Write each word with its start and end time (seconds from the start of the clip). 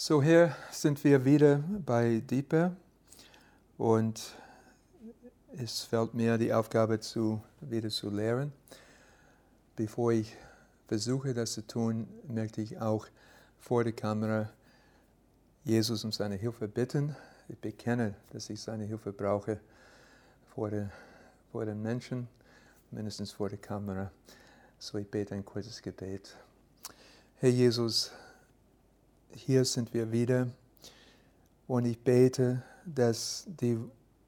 So, 0.00 0.22
hier 0.22 0.54
sind 0.70 1.02
wir 1.02 1.24
wieder 1.24 1.56
bei 1.84 2.22
Deeper 2.24 2.70
und 3.78 4.32
es 5.56 5.80
fällt 5.80 6.14
mir 6.14 6.38
die 6.38 6.52
Aufgabe 6.52 7.00
zu, 7.00 7.42
wieder 7.60 7.90
zu 7.90 8.08
lehren. 8.08 8.52
Bevor 9.74 10.12
ich 10.12 10.36
versuche, 10.86 11.34
das 11.34 11.54
zu 11.54 11.66
tun, 11.66 12.06
möchte 12.28 12.60
ich 12.60 12.80
auch 12.80 13.08
vor 13.58 13.82
der 13.82 13.92
Kamera 13.92 14.48
Jesus 15.64 16.04
um 16.04 16.12
seine 16.12 16.36
Hilfe 16.36 16.68
bitten. 16.68 17.16
Ich 17.48 17.58
bekenne, 17.58 18.14
dass 18.30 18.50
ich 18.50 18.62
seine 18.62 18.84
Hilfe 18.84 19.12
brauche 19.12 19.58
vor, 20.54 20.70
der, 20.70 20.92
vor 21.50 21.64
den 21.64 21.82
Menschen, 21.82 22.28
mindestens 22.92 23.32
vor 23.32 23.48
der 23.48 23.58
Kamera. 23.58 24.12
So, 24.78 24.96
ich 24.96 25.10
bete 25.10 25.34
ein 25.34 25.44
kurzes 25.44 25.82
Gebet. 25.82 26.36
Herr 27.40 27.50
Jesus, 27.50 28.12
hier 29.34 29.64
sind 29.64 29.92
wir 29.94 30.10
wieder 30.12 30.48
und 31.66 31.84
ich 31.84 31.98
bete, 31.98 32.62
dass 32.84 33.44
die 33.60 33.78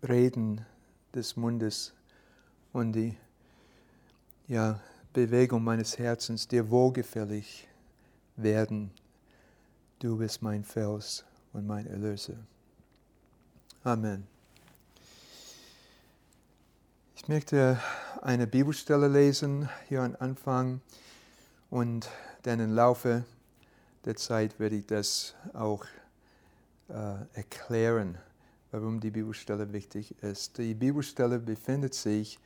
Reden 0.06 0.64
des 1.14 1.36
Mundes 1.36 1.92
und 2.72 2.92
die 2.92 3.16
ja, 4.46 4.80
Bewegung 5.12 5.64
meines 5.64 5.98
Herzens 5.98 6.46
dir 6.46 6.70
wohlgefällig 6.70 7.68
werden. 8.36 8.90
Du 9.98 10.18
bist 10.18 10.42
mein 10.42 10.64
Fels 10.64 11.24
und 11.52 11.66
mein 11.66 11.86
Erlöser. 11.86 12.34
Amen. 13.82 14.26
Ich 17.16 17.28
möchte 17.28 17.78
eine 18.22 18.46
Bibelstelle 18.46 19.08
lesen 19.08 19.68
hier 19.88 20.02
am 20.02 20.16
Anfang 20.18 20.80
und 21.70 22.08
dann 22.42 22.60
im 22.60 22.74
Laufe 22.74 23.24
der 24.04 24.16
Zeit 24.16 24.58
werde 24.58 24.76
ich 24.76 24.86
das 24.86 25.34
auch 25.52 25.84
äh, 26.88 27.14
erklären, 27.34 28.18
warum 28.70 29.00
die 29.00 29.10
Bibelstelle 29.10 29.72
wichtig 29.72 30.22
ist. 30.22 30.58
Die 30.58 30.74
Bibelstelle 30.74 31.38
befindet 31.38 31.94
sich 31.94 32.38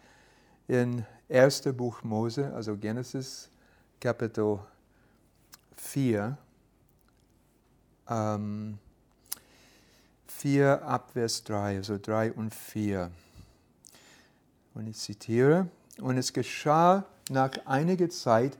in 0.66 1.04
1. 1.28 1.62
Buch 1.76 2.02
Mose, 2.02 2.52
also 2.54 2.76
Genesis 2.76 3.48
Kapitel 4.00 4.58
4, 5.76 6.36
ähm, 8.08 8.78
4 10.26 10.82
Abvers 10.82 11.44
3, 11.44 11.76
also 11.76 11.98
3 11.98 12.32
und 12.32 12.54
4. 12.54 13.10
Und 14.74 14.88
ich 14.88 14.96
zitiere, 14.96 15.68
und 16.00 16.18
es 16.18 16.32
geschah 16.32 17.04
nach 17.30 17.52
einiger 17.64 18.10
Zeit, 18.10 18.58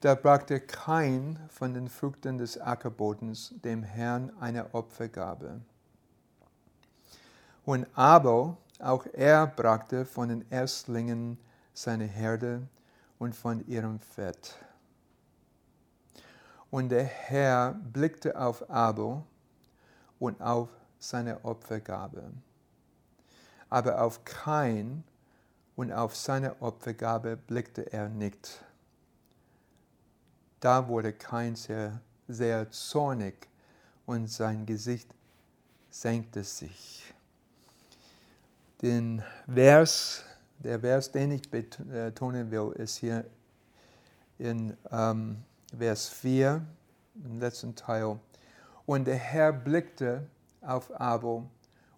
da 0.00 0.14
brachte 0.14 0.60
kein 0.60 1.38
von 1.48 1.72
den 1.72 1.88
Früchten 1.88 2.38
des 2.38 2.60
Ackerbodens 2.60 3.54
dem 3.64 3.82
Herrn 3.82 4.30
eine 4.40 4.74
Opfergabe. 4.74 5.60
Und 7.64 7.86
Abel, 7.96 8.56
auch 8.78 9.06
er 9.12 9.46
brachte 9.46 10.04
von 10.04 10.28
den 10.28 10.44
Erstlingen 10.50 11.38
seine 11.72 12.04
Herde 12.04 12.68
und 13.18 13.34
von 13.34 13.66
ihrem 13.66 13.98
Fett. 13.98 14.54
Und 16.70 16.90
der 16.90 17.04
Herr 17.04 17.72
blickte 17.72 18.38
auf 18.38 18.68
Abel 18.68 19.22
und 20.18 20.40
auf 20.42 20.68
seine 20.98 21.44
Opfergabe, 21.44 22.32
aber 23.70 24.02
auf 24.02 24.24
Kain 24.24 25.04
und 25.74 25.92
auf 25.92 26.16
seine 26.16 26.60
Opfergabe 26.60 27.36
blickte 27.36 27.92
er 27.92 28.08
nicht 28.08 28.65
da 30.66 30.88
wurde 30.88 31.12
Kain 31.12 31.54
sehr, 31.54 32.00
sehr 32.26 32.68
zornig 32.72 33.46
und 34.04 34.28
sein 34.28 34.66
Gesicht 34.66 35.08
senkte 35.90 36.42
sich. 36.42 37.14
Den 38.82 39.22
Vers, 39.46 40.24
der 40.58 40.80
Vers, 40.80 41.12
den 41.12 41.30
ich 41.30 41.48
betonen 41.48 42.50
will, 42.50 42.72
ist 42.72 42.96
hier 42.96 43.24
in 44.38 44.76
ähm, 44.90 45.44
Vers 45.78 46.08
4, 46.08 46.60
im 47.24 47.38
letzten 47.38 47.76
Teil. 47.76 48.18
Und 48.86 49.04
der 49.04 49.14
Herr 49.14 49.52
blickte 49.52 50.26
auf 50.62 50.92
Abel 51.00 51.44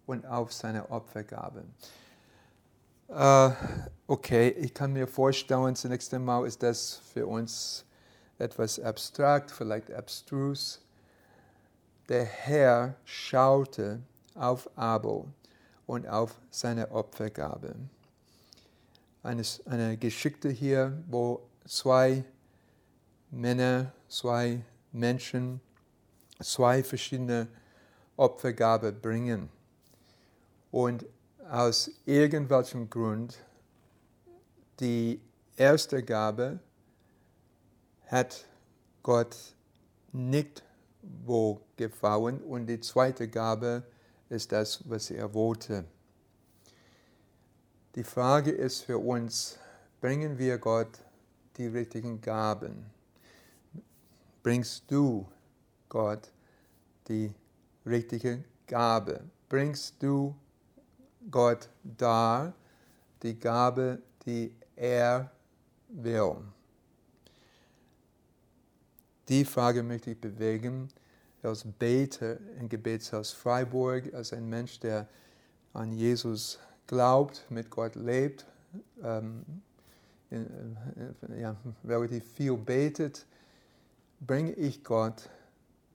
und 0.05 0.27
auf 0.27 0.53
seine 0.53 0.91
Opfergabe. 0.91 1.63
Äh, 3.07 3.49
okay, 4.05 4.49
ich 4.49 4.75
kann 4.75 4.93
mir 4.93 5.07
vorstellen, 5.07 5.75
zunächst 5.75 6.13
einmal 6.13 6.45
ist 6.45 6.61
das 6.61 7.01
für 7.11 7.25
uns 7.25 7.83
etwas 8.39 8.79
abstrakt, 8.79 9.51
vielleicht 9.51 9.91
abstrus. 9.91 10.81
Der 12.07 12.23
Herr 12.25 12.95
schaute 13.05 14.01
auf 14.33 14.69
Abel 14.77 15.25
und 15.85 16.07
auf 16.07 16.39
seine 16.49 16.89
Opfergabe. 16.91 17.75
Eine, 19.21 19.43
eine 19.65 19.97
Geschichte 19.97 20.49
hier, 20.49 21.03
wo 21.07 21.47
zwei 21.65 22.23
Männer, 23.29 23.91
zwei 24.07 24.63
Menschen, 24.91 25.59
zwei 26.41 26.83
verschiedene 26.83 27.47
Opfergabe 28.15 28.91
bringen. 28.91 29.49
Und 30.71 31.05
aus 31.49 31.91
irgendwelchem 32.05 32.89
Grund 32.89 33.37
die 34.79 35.19
erste 35.57 36.01
Gabe 36.03 36.59
hat 38.09 38.45
Gott 39.03 39.37
nicht 40.11 40.63
wo 41.01 41.61
gefallen 41.77 42.41
und 42.41 42.65
die 42.65 42.79
zweite 42.79 43.27
Gabe 43.27 43.83
ist 44.29 44.51
das, 44.51 44.87
was 44.89 45.11
er 45.11 45.33
wollte. 45.33 45.85
Die 47.95 48.03
Frage 48.03 48.51
ist 48.51 48.81
für 48.81 48.97
uns, 48.97 49.57
bringen 50.01 50.37
wir 50.37 50.57
Gott 50.57 50.99
die 51.57 51.67
richtigen 51.67 52.19
Gaben? 52.19 52.85
Bringst 54.41 54.89
du 54.89 55.27
Gott 55.87 56.31
die 57.07 57.33
richtige 57.85 58.43
Gabe? 58.67 59.21
Bringst 59.47 60.01
du 60.01 60.35
Gott 61.29 61.69
dar 61.83 62.53
die 63.21 63.37
Gabe, 63.37 64.01
die 64.25 64.53
er 64.75 65.31
will? 65.89 66.37
Die 69.29 69.45
Frage 69.45 69.83
möchte 69.83 70.09
ich 70.09 70.19
bewegen 70.19 70.89
als 71.43 71.63
Beter 71.63 72.37
im 72.59 72.67
Gebetshaus 72.67 73.31
Freiburg, 73.31 74.11
als 74.13 74.33
ein 74.33 74.49
Mensch, 74.49 74.79
der 74.79 75.07
an 75.71 75.91
Jesus 75.91 76.57
glaubt, 76.87 77.45
mit 77.49 77.69
Gott 77.69 77.93
lebt, 77.93 78.47
ähm, 79.03 79.45
in, 80.31 80.75
äh, 81.29 81.41
ja, 81.41 81.55
relativ 81.85 82.25
viel 82.33 82.57
betet, 82.57 83.27
bringe 84.19 84.51
ich 84.53 84.83
Gott 84.83 85.29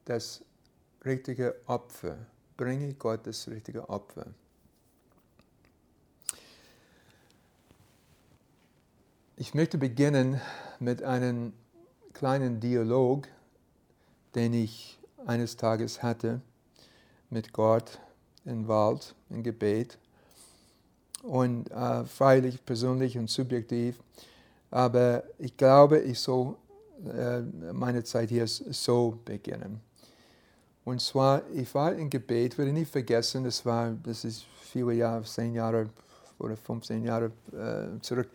das 0.05 0.44
richtige 1.05 1.56
Opfer. 1.67 2.17
Bringe 2.56 2.89
ich 2.89 2.99
Gott 3.00 3.27
das 3.27 3.49
richtige 3.49 3.89
Opfer. 3.89 4.27
Ich 9.37 9.55
möchte 9.55 9.77
beginnen 9.77 10.41
mit 10.78 11.03
einem 11.03 11.53
kleinen 12.15 12.61
Dialog, 12.61 13.29
den 14.35 14.55
ich 14.55 14.99
eines 15.27 15.57
Tages 15.57 16.03
hatte 16.03 16.41
mit 17.31 17.53
Gott 17.53 17.99
im 18.45 18.67
Wald, 18.69 19.15
im 19.31 19.43
Gebet. 19.43 19.99
Und 21.23 21.71
äh, 21.71 22.05
freilich 22.05 22.65
persönlich 22.65 23.17
und 23.17 23.31
subjektiv, 23.31 23.99
aber 24.71 25.23
ich 25.39 25.57
glaube, 25.57 26.01
ich 26.01 26.21
soll 26.21 26.55
äh, 27.07 27.41
meine 27.73 28.05
Zeit 28.05 28.29
hier 28.29 28.47
so 28.47 29.19
beginnen. 29.25 29.81
Und 30.85 31.01
zwar, 31.01 31.43
ich 31.53 31.75
war 31.75 31.94
im 31.94 32.11
Gebet, 32.11 32.59
werde 32.59 32.73
nicht 32.73 32.91
vergessen, 32.91 33.44
das 33.44 33.65
war, 33.65 33.93
das 34.03 34.25
ist 34.25 34.44
viele 34.61 34.93
Jahre, 34.93 35.25
zehn 35.25 35.55
Jahre 35.55 35.88
oder 36.38 36.56
15 36.56 37.05
Jahre 37.05 37.31
äh, 37.53 38.00
zurück, 38.00 38.29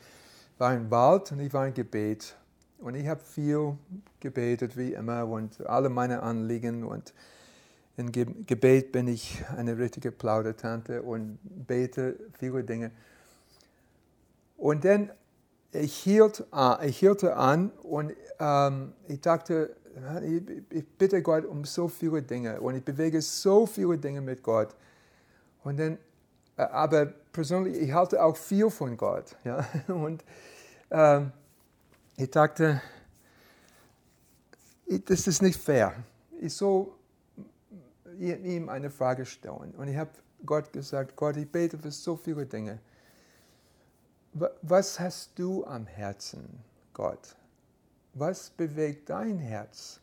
war 0.58 0.74
im 0.74 0.90
Wald 0.90 1.32
und 1.32 1.42
ich 1.42 1.54
war 1.54 1.68
im 1.68 1.74
Gebet. 1.74 2.36
Und 2.80 2.96
ich 2.96 3.08
habe 3.08 3.22
viel 3.22 3.78
gebetet, 4.20 4.78
wie 4.78 4.94
immer, 4.94 5.28
und 5.28 5.66
alle 5.68 5.90
meine 5.90 6.24
Anliegen. 6.24 6.84
Und 6.84 7.14
im 7.98 8.12
Gebet 8.12 8.92
bin 8.92 9.08
ich 9.08 9.44
eine 9.58 9.78
richtige 9.78 10.12
Plaudertante 10.12 11.02
und 11.02 11.40
bete 11.44 12.16
viele 12.38 12.64
Dinge. 12.64 12.92
Und 14.58 14.86
dann, 14.86 15.12
ich 15.74 15.96
hielt, 15.96 16.46
ich 16.84 17.00
hielt 17.00 17.24
an 17.26 17.72
und 17.84 18.14
ähm, 18.40 18.94
ich 19.08 19.22
dachte, 19.22 19.76
ich 20.70 20.88
bitte 20.98 21.22
Gott 21.22 21.46
um 21.46 21.66
so 21.66 21.88
viele 21.88 22.22
Dinge 22.22 22.62
und 22.62 22.76
ich 22.76 22.84
bewege 22.84 23.22
so 23.22 23.66
viele 23.66 23.98
Dinge 23.98 24.22
mit 24.22 24.44
Gott. 24.44 24.76
Und 25.64 25.80
dann, 25.80 25.98
äh, 26.58 26.64
aber 26.64 27.08
persönlich, 27.32 27.78
ich 27.78 27.92
halte 27.92 28.24
auch 28.24 28.38
viel 28.38 28.70
von 28.70 28.96
Gott. 28.98 29.36
Ja? 29.44 29.66
Und 29.88 30.24
ähm, 30.92 31.32
ich 32.20 32.30
dachte, 32.32 32.82
das 35.06 35.26
ist 35.28 35.42
nicht 35.42 35.60
fair. 35.60 36.04
Ich 36.42 36.54
soll 36.54 36.92
ihm 38.20 38.68
eine 38.68 38.90
Frage 38.90 39.26
stellen. 39.26 39.74
Und 39.76 39.88
ich 39.88 39.96
habe 39.96 40.12
Gott 40.46 40.74
gesagt, 40.74 41.16
Gott, 41.16 41.38
ich 41.38 41.50
bete 41.50 41.78
für 41.78 41.92
so 41.92 42.18
viele 42.18 42.46
Dinge. 42.46 42.80
Was 44.62 45.00
hast 45.00 45.40
du 45.40 45.66
am 45.66 45.88
Herzen, 45.88 46.62
Gott? 46.94 47.36
Was 48.14 48.50
bewegt 48.50 49.10
dein 49.10 49.40
Herz? 49.40 50.02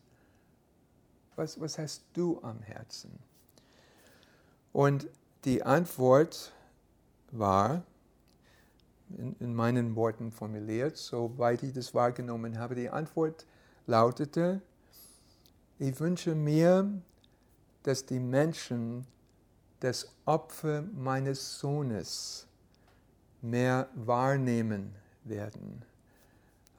Was, 1.37 1.61
was 1.61 1.79
hast 1.79 2.03
du 2.15 2.41
am 2.43 2.62
Herzen? 2.62 3.19
Und 4.73 5.07
die 5.45 5.62
Antwort 5.62 6.53
war, 7.31 7.83
in, 9.11 9.37
in 9.41 9.55
meinen 9.55 9.94
Worten 9.97 10.31
formuliert, 10.31 10.97
soweit 10.97 11.62
ich 11.62 11.73
das 11.73 11.94
wahrgenommen 11.94 12.58
habe, 12.58 12.75
die 12.75 12.91
Antwort 12.91 13.47
lautete, 13.87 14.61
ich 15.79 15.99
wünsche 16.00 16.35
mir, 16.35 16.91
dass 17.82 18.06
die 18.06 18.19
Menschen 18.19 19.06
das 19.81 20.08
Opfer 20.25 20.82
meines 20.94 21.58
Sohnes 21.58 22.47
mehr 23.43 23.88
wahrnehmen 23.94 24.94
werden. 25.25 25.85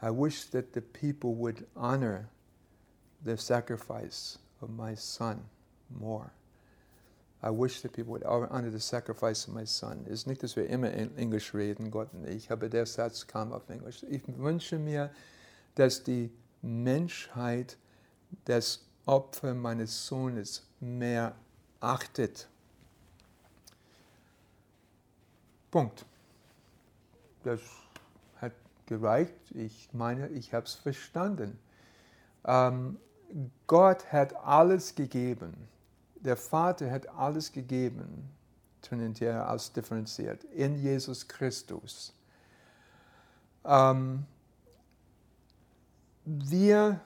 I 0.01 0.09
wish 0.09 0.49
that 0.51 0.73
the 0.73 0.81
people 0.81 1.35
would 1.35 1.65
honor 1.75 2.29
the 3.23 3.37
sacrifice 3.37 4.39
of 4.61 4.69
my 4.69 4.95
son 4.95 5.45
more. 5.89 6.31
I 7.47 7.49
wish 7.49 7.81
that 7.81 7.93
people 7.93 8.11
would 8.11 8.25
honor 8.25 8.69
the 8.69 8.79
sacrifice 8.79 9.47
of 9.47 9.53
my 9.53 9.65
son. 9.65 10.05
Es 10.05 10.21
ist 10.21 10.27
nicht, 10.27 10.43
dass 10.43 10.57
wir 10.57 10.67
immer 10.67 10.91
in 10.91 11.17
Englisch 11.17 11.53
reden, 11.53 11.89
Gott 11.91 12.13
und 12.13 12.27
ich, 12.27 12.51
aber 12.51 12.67
der 12.67 12.85
Satz 12.85 13.25
kam 13.25 13.53
auf 13.53 13.69
Englisch. 13.69 14.03
Ich 14.09 14.21
wünsche 14.27 14.77
mir, 14.77 15.11
dass 15.75 16.03
die 16.03 16.29
Menschheit 16.61 17.77
das 18.43 18.83
Opfer 19.05 19.53
meines 19.53 20.07
Sohnes 20.07 20.67
mehr 20.81 21.35
achtet. 21.79 22.49
Punkt. 25.71 26.05
Das 27.45 27.61
hat 28.41 28.51
gereicht. 28.87 29.33
Ich 29.51 29.87
meine, 29.93 30.27
ich 30.29 30.53
habe 30.53 30.65
es 30.65 30.73
verstanden. 30.73 31.57
Ähm, 32.43 32.97
Gott 33.67 34.11
hat 34.11 34.35
alles 34.35 34.95
gegeben. 34.95 35.53
Der 36.21 36.37
Vater 36.37 36.89
hat 36.91 37.07
alles 37.09 37.51
gegeben, 37.51 38.29
trinitär 38.81 39.49
ausdifferenziert, 39.49 40.43
in 40.45 40.75
Jesus 40.75 41.27
Christus. 41.27 42.13
Ähm, 43.65 44.25
wir 46.25 46.99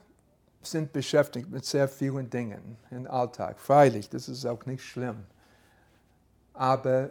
sind 0.62 0.92
beschäftigt 0.92 1.50
mit 1.50 1.64
sehr 1.64 1.88
vielen 1.88 2.30
Dingen 2.30 2.76
im 2.90 3.06
Alltag. 3.08 3.58
Freilich, 3.58 4.08
das 4.08 4.28
ist 4.28 4.46
auch 4.46 4.64
nicht 4.66 4.84
schlimm. 4.84 5.24
Aber 6.52 7.10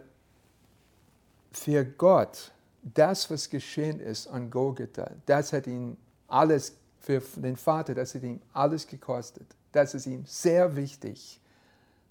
für 1.52 1.84
Gott, 1.84 2.52
das, 2.82 3.30
was 3.30 3.48
geschehen 3.48 4.00
ist 4.00 4.26
an 4.26 4.50
Golgatha, 4.50 5.10
das 5.26 5.52
hat 5.52 5.66
ihn 5.66 5.96
alles, 6.28 6.76
für 7.00 7.20
den 7.36 7.56
Vater, 7.56 7.94
das 7.94 8.14
hat 8.14 8.22
ihm 8.22 8.40
alles 8.52 8.86
gekostet. 8.86 9.46
Das 9.72 9.94
ist 9.94 10.06
ihm 10.06 10.24
sehr 10.26 10.76
wichtig. 10.76 11.40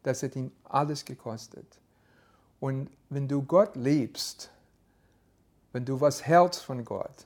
Das 0.04 0.24
hat 0.24 0.36
ihm 0.36 0.52
alles 0.64 1.06
gekostet. 1.06 1.80
Und 2.60 2.90
wenn 3.10 3.28
du 3.28 3.42
Gott 3.42 3.76
liebst, 3.76 4.52
wenn 5.72 5.86
du 5.86 6.00
was 6.00 6.26
hältst 6.26 6.64
von 6.64 6.84
Gott, 6.86 7.26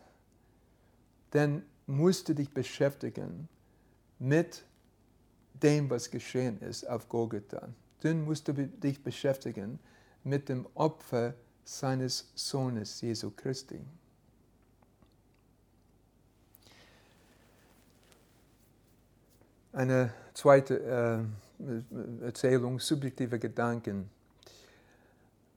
dann 1.31 1.63
musst 1.87 2.29
du 2.29 2.33
dich 2.33 2.53
beschäftigen 2.53 3.47
mit 4.19 4.63
dem, 5.53 5.89
was 5.89 6.09
geschehen 6.09 6.59
ist 6.61 6.87
auf 6.87 7.09
Golgatha. 7.09 7.69
Dann 8.01 8.23
musst 8.23 8.47
du 8.47 8.53
dich 8.53 9.03
beschäftigen 9.03 9.79
mit 10.23 10.49
dem 10.49 10.67
Opfer 10.75 11.33
seines 11.63 12.31
Sohnes 12.35 13.01
Jesu 13.01 13.31
Christi. 13.31 13.81
Eine 19.73 20.13
zweite 20.33 20.79
äh, 20.79 21.44
Erzählung, 22.21 22.79
subjektive 22.79 23.39
Gedanken. 23.39 24.09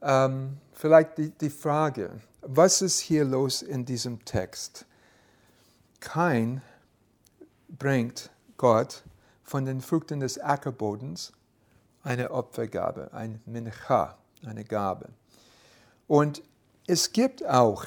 Ähm, 0.00 0.58
vielleicht 0.72 1.18
die, 1.18 1.30
die 1.30 1.50
Frage, 1.50 2.10
was 2.42 2.82
ist 2.82 3.00
hier 3.00 3.24
los 3.24 3.62
in 3.62 3.84
diesem 3.84 4.24
Text? 4.24 4.86
Kein 6.00 6.62
bringt 7.68 8.30
Gott 8.56 9.02
von 9.42 9.64
den 9.64 9.80
Früchten 9.80 10.20
des 10.20 10.38
Ackerbodens 10.38 11.32
eine 12.02 12.30
Opfergabe, 12.30 13.12
ein 13.12 13.40
Mincha, 13.46 14.16
eine 14.44 14.64
Gabe. 14.64 15.08
Und 16.06 16.42
es 16.86 17.12
gibt 17.12 17.44
auch 17.46 17.84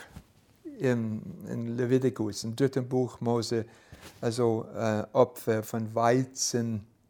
im, 0.80 1.22
in 1.48 1.78
Leviticus, 1.78 2.44
im 2.44 2.56
dritten 2.56 2.88
Buch 2.88 3.22
Mose, 3.22 3.66
also 4.20 4.66
äh, 4.76 5.04
Opfer 5.14 5.64
von 5.64 5.94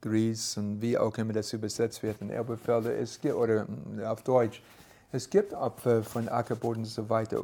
Weizengrieß 0.02 0.58
und 0.58 0.82
wie 0.82 0.98
auch 0.98 1.18
immer 1.18 1.34
das 1.34 1.54
übersetzt 1.54 2.02
wird 2.04 2.22
in 2.22 2.30
Erbefelder, 2.30 2.94
es 2.98 3.20
gibt, 3.20 3.36
oder 3.36 3.68
äh, 3.98 4.06
auf 4.06 4.24
Deutsch. 4.24 4.62
Es 5.12 5.30
gibt 5.30 5.54
Opfer 5.54 6.04
von 6.04 6.30
Ackerboden 6.30 6.84
und 6.84 6.90
so 6.90 7.10
weiter. 7.10 7.44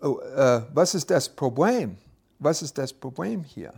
Oh, 0.00 0.18
äh, 0.18 0.62
was 0.72 0.94
ist 0.94 1.10
das 1.10 1.28
Problem? 1.28 1.96
Was 2.38 2.62
ist 2.62 2.76
das 2.76 2.92
Problem 2.92 3.42
hier? 3.44 3.72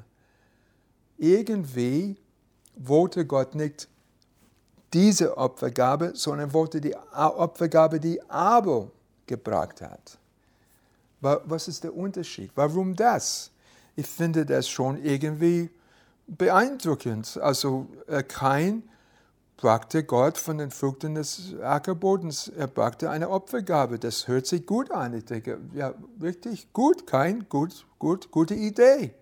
Irgendwie 1.18 2.16
wollte 2.76 3.26
Gott 3.26 3.54
nicht 3.54 3.88
diese 4.92 5.36
Opfergabe, 5.36 6.12
sondern 6.14 6.52
wollte 6.52 6.80
die 6.80 6.94
Opfergabe, 7.14 8.00
die 8.00 8.20
Abel 8.28 8.90
gebracht 9.26 9.80
hat. 9.82 10.18
Was 11.20 11.68
ist 11.68 11.84
der 11.84 11.94
Unterschied? 11.94 12.50
Warum 12.54 12.96
das? 12.96 13.50
Ich 13.94 14.06
finde 14.06 14.46
das 14.46 14.68
schon 14.68 15.02
irgendwie 15.04 15.70
beeindruckend. 16.36 17.38
Also 17.42 17.88
kein 18.28 18.82
brachte 19.60 20.04
Gott 20.04 20.38
von 20.38 20.58
den 20.58 20.70
Früchten 20.70 21.14
des 21.14 21.54
Ackerbodens, 21.62 22.48
er 22.48 22.66
brachte 22.66 23.10
eine 23.10 23.28
Opfergabe. 23.28 23.98
Das 23.98 24.26
hört 24.26 24.46
sich 24.46 24.66
gut 24.66 24.90
an. 24.90 25.14
Ich 25.14 25.26
denke, 25.26 25.60
ja, 25.74 25.94
richtig 26.20 26.72
gut, 26.72 27.06
kein 27.06 27.48
gut, 27.48 27.84
gut, 27.98 28.30
gute 28.30 28.54
Idee. 28.54 29.14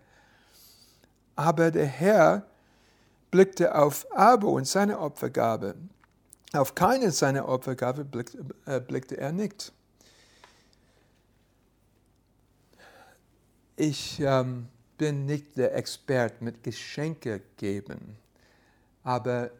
Aber 1.34 1.70
der 1.70 1.86
Herr 1.86 2.46
blickte 3.30 3.74
auf 3.74 4.06
Abel 4.12 4.48
und 4.50 4.66
seine 4.66 5.00
Opfergabe. 5.00 5.74
Auf 6.52 6.74
keine 6.74 7.10
seiner 7.10 7.48
Opfergabe 7.48 8.04
blickte, 8.04 8.38
äh, 8.64 8.80
blickte 8.80 9.18
er 9.18 9.32
nicht. 9.32 9.72
Ich 13.76 14.18
ähm, 14.20 14.68
bin 14.98 15.24
nicht 15.24 15.56
der 15.56 15.74
Expert 15.74 16.42
mit 16.42 16.62
Geschenke 16.62 17.40
geben, 17.56 18.16
aber 19.04 19.50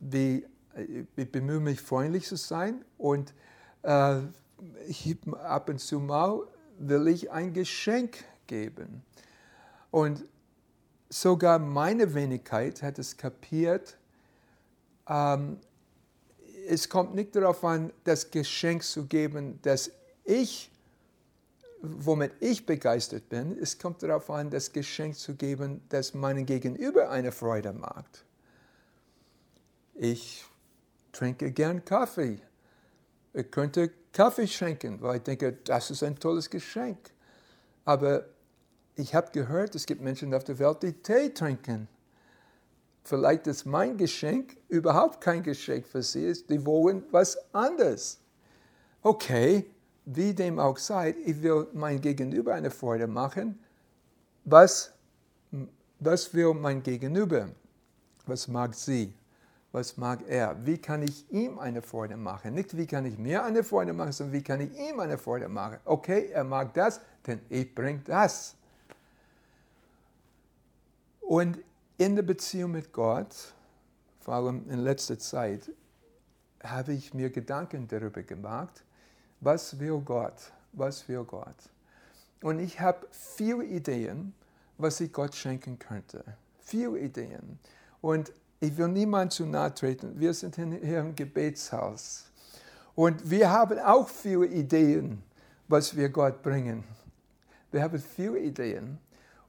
wie, 0.00 0.44
äh, 0.74 1.04
ich 1.16 1.32
bemühe 1.32 1.60
mich 1.60 1.80
freundlich 1.80 2.26
zu 2.26 2.36
sein 2.36 2.84
und 2.98 3.34
äh, 3.82 4.20
ab 5.42 5.68
und 5.68 5.78
zu 5.78 5.98
mal 6.00 6.42
will 6.78 7.08
ich 7.08 7.30
ein 7.30 7.52
Geschenk 7.52 8.24
geben. 8.46 9.02
Und 9.90 10.24
sogar 11.08 11.58
meine 11.58 12.14
Wenigkeit 12.14 12.82
hat 12.82 12.98
es 12.98 13.16
kapiert, 13.16 13.96
ähm, 15.08 15.58
es 16.68 16.88
kommt 16.88 17.14
nicht 17.14 17.34
darauf 17.36 17.64
an, 17.64 17.92
das 18.04 18.30
Geschenk 18.30 18.82
zu 18.82 19.06
geben, 19.06 19.58
das 19.62 19.90
ich, 20.24 20.70
womit 21.98 22.32
ich 22.40 22.66
begeistert 22.66 23.28
bin. 23.28 23.56
Es 23.60 23.78
kommt 23.78 24.02
darauf 24.02 24.30
an, 24.30 24.50
das 24.50 24.72
Geschenk 24.72 25.16
zu 25.16 25.34
geben, 25.34 25.82
das 25.88 26.14
meinen 26.14 26.46
Gegenüber 26.46 27.10
eine 27.10 27.32
Freude 27.32 27.72
macht. 27.72 28.24
Ich 29.94 30.44
trinke 31.12 31.50
gern 31.52 31.84
Kaffee. 31.84 32.40
Ich 33.32 33.50
könnte 33.50 33.90
Kaffee 34.12 34.46
schenken, 34.46 35.00
weil 35.02 35.16
ich 35.16 35.22
denke, 35.22 35.52
das 35.64 35.90
ist 35.90 36.02
ein 36.02 36.18
tolles 36.18 36.48
Geschenk. 36.48 36.98
Aber 37.84 38.26
ich 38.94 39.14
habe 39.14 39.30
gehört, 39.30 39.74
es 39.74 39.86
gibt 39.86 40.00
Menschen 40.00 40.32
auf 40.34 40.44
der 40.44 40.58
Welt, 40.58 40.82
die 40.82 40.92
Tee 40.92 41.30
trinken. 41.30 41.88
Vielleicht 43.04 43.46
ist 43.46 43.66
mein 43.66 43.96
Geschenk 43.96 44.56
überhaupt 44.68 45.20
kein 45.20 45.42
Geschenk 45.42 45.86
für 45.86 46.02
sie, 46.02 46.32
die 46.48 46.64
wollen 46.66 47.04
was 47.12 47.38
anderes. 47.54 48.18
Okay, 49.02 49.70
wie 50.06 50.32
dem 50.32 50.58
auch 50.58 50.78
sei, 50.78 51.14
ich 51.24 51.42
will 51.42 51.66
mein 51.72 52.00
Gegenüber 52.00 52.54
eine 52.54 52.70
Freude 52.70 53.06
machen. 53.08 53.58
Was, 54.44 54.92
was 55.98 56.32
will 56.32 56.54
mein 56.54 56.82
Gegenüber? 56.82 57.48
Was 58.24 58.46
mag 58.46 58.74
sie? 58.74 59.12
Was 59.72 59.96
mag 59.96 60.20
er? 60.28 60.56
Wie 60.64 60.78
kann 60.78 61.02
ich 61.02 61.30
ihm 61.30 61.58
eine 61.58 61.82
Freude 61.82 62.16
machen? 62.16 62.54
Nicht 62.54 62.76
wie 62.76 62.86
kann 62.86 63.04
ich 63.04 63.18
mir 63.18 63.44
eine 63.44 63.64
Freude 63.64 63.92
machen, 63.92 64.12
sondern 64.12 64.32
wie 64.32 64.42
kann 64.42 64.60
ich 64.60 64.72
ihm 64.78 65.00
eine 65.00 65.18
Freude 65.18 65.48
machen? 65.48 65.78
Okay, 65.84 66.30
er 66.32 66.44
mag 66.44 66.72
das, 66.74 67.00
denn 67.26 67.40
ich 67.48 67.74
bringe 67.74 68.00
das. 68.04 68.54
Und 71.20 71.58
in 71.98 72.14
der 72.14 72.22
Beziehung 72.22 72.70
mit 72.70 72.92
Gott, 72.92 73.54
vor 74.20 74.34
allem 74.34 74.70
in 74.70 74.78
letzter 74.78 75.18
Zeit, 75.18 75.68
habe 76.62 76.92
ich 76.92 77.12
mir 77.12 77.30
Gedanken 77.30 77.88
darüber 77.88 78.22
gemacht, 78.22 78.85
was 79.46 79.78
will 79.78 80.00
Gott, 80.04 80.50
was 80.72 81.08
will 81.08 81.22
Gott. 81.22 81.54
Und 82.42 82.58
ich 82.58 82.80
habe 82.80 83.06
viele 83.12 83.64
Ideen, 83.64 84.34
was 84.76 85.00
ich 85.00 85.12
Gott 85.12 85.36
schenken 85.36 85.78
könnte. 85.78 86.24
Viele 86.58 86.98
Ideen. 86.98 87.60
Und 88.00 88.32
ich 88.58 88.76
will 88.76 88.88
niemand 88.88 89.32
zu 89.32 89.46
nahe 89.46 89.72
treten. 89.72 90.18
Wir 90.18 90.34
sind 90.34 90.56
hier 90.56 90.98
im 90.98 91.14
Gebetshaus. 91.14 92.24
Und 92.96 93.30
wir 93.30 93.48
haben 93.48 93.78
auch 93.78 94.08
viele 94.08 94.46
Ideen, 94.46 95.22
was 95.68 95.96
wir 95.96 96.08
Gott 96.08 96.42
bringen. 96.42 96.82
Wir 97.70 97.82
haben 97.82 98.00
viele 98.00 98.40
Ideen. 98.40 98.98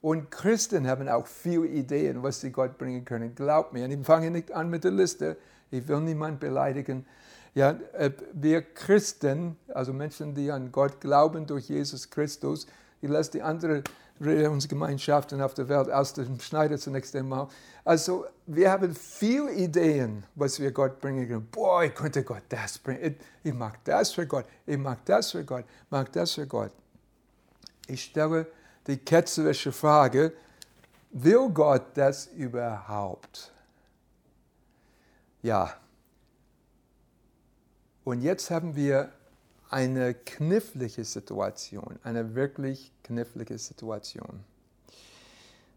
Und 0.01 0.29
Christen 0.29 0.87
haben 0.87 1.09
auch 1.09 1.25
viele 1.25 1.65
Ideen, 1.65 2.21
was 2.21 2.41
sie 2.41 2.51
Gott 2.51 2.77
bringen 2.77 3.03
können. 3.03 3.33
Glaubt 3.33 3.73
mir. 3.73 3.85
Und 3.85 3.91
ich 3.91 4.05
fange 4.05 4.29
nicht 4.29 4.51
an 4.51 4.69
mit 4.69 4.83
der 4.83 4.91
Liste. 4.91 5.37
Ich 5.71 5.87
will 5.87 6.01
niemanden 6.01 6.39
beleidigen. 6.39 7.03
Ja, 7.57 7.71
äh, 7.93 8.11
wir 8.33 8.61
Christen, 8.61 9.57
also 9.73 9.91
Menschen, 9.91 10.35
die 10.35 10.51
an 10.51 10.71
Gott 10.71 11.01
glauben 11.01 11.47
durch 11.47 11.69
Jesus 11.69 12.07
Christus, 12.07 12.67
ich 13.01 13.09
lasse 13.09 13.31
die 13.31 13.41
anderen 13.41 13.83
Religionsgemeinschaften 14.21 15.41
auf 15.41 15.55
der 15.55 15.67
Welt 15.67 15.89
aus 15.89 16.13
dem 16.13 16.39
Schneider 16.39 16.77
zunächst 16.77 17.15
einmal. 17.15 17.47
Also 17.83 18.25
wir 18.45 18.69
haben 18.69 18.93
viele 18.93 19.51
Ideen, 19.53 20.23
was 20.35 20.59
wir 20.59 20.69
Gott 20.69 21.01
bringen 21.01 21.27
können. 21.27 21.47
Boah, 21.51 21.83
ich 21.83 21.95
könnte 21.95 22.23
Gott 22.23 22.43
das 22.49 22.77
bringen. 22.77 23.15
Ich 23.43 23.53
mag 23.55 23.83
das 23.85 24.11
für 24.11 24.27
Gott. 24.27 24.45
Ich 24.67 24.77
mag 24.77 25.03
das 25.05 25.31
für 25.31 25.43
Gott. 25.43 25.65
Ich 25.65 25.89
mag 25.89 26.11
das 26.11 26.33
für 26.33 26.45
Gott. 26.45 26.71
Ich 27.87 28.03
stelle 28.03 28.45
die 28.85 28.97
ketzerische 28.97 29.71
Frage, 29.71 30.31
will 31.09 31.49
Gott 31.49 31.85
das 31.95 32.27
überhaupt? 32.27 33.51
Ja, 35.41 35.73
und 38.07 38.21
jetzt 38.21 38.49
haben 38.51 38.73
wir 38.73 39.11
eine 39.69 40.13
knifflige 40.13 41.03
Situation, 41.03 41.99
eine 42.03 42.35
wirklich 42.35 42.93
knifflige 43.03 43.57
Situation. 43.57 44.45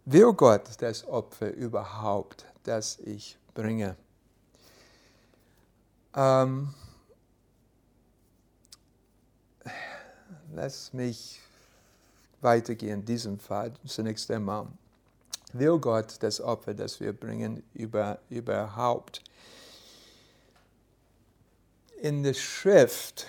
Will 0.05 0.33
Gott 0.35 0.71
das 0.79 1.05
Opfer 1.09 1.53
überhaupt, 1.53 2.47
das 2.63 3.01
ich 3.01 3.37
bringe? 3.53 3.97
Ähm, 6.15 6.73
lass 10.55 10.93
mich 10.93 11.41
weitergehen 12.41 13.01
in 13.01 13.05
diesem 13.05 13.41
Fall 13.41 13.73
zunächst 13.85 14.31
einmal. 14.31 14.69
Will 15.53 15.81
Gott 15.81 16.15
das 16.21 16.41
Opfer, 16.41 16.75
das 16.75 17.01
wir 17.01 17.13
bringen, 17.13 17.65
über, 17.75 18.21
überhaupt? 18.29 19.21
In 22.01 22.23
der 22.23 22.35
Schrift, 22.35 23.27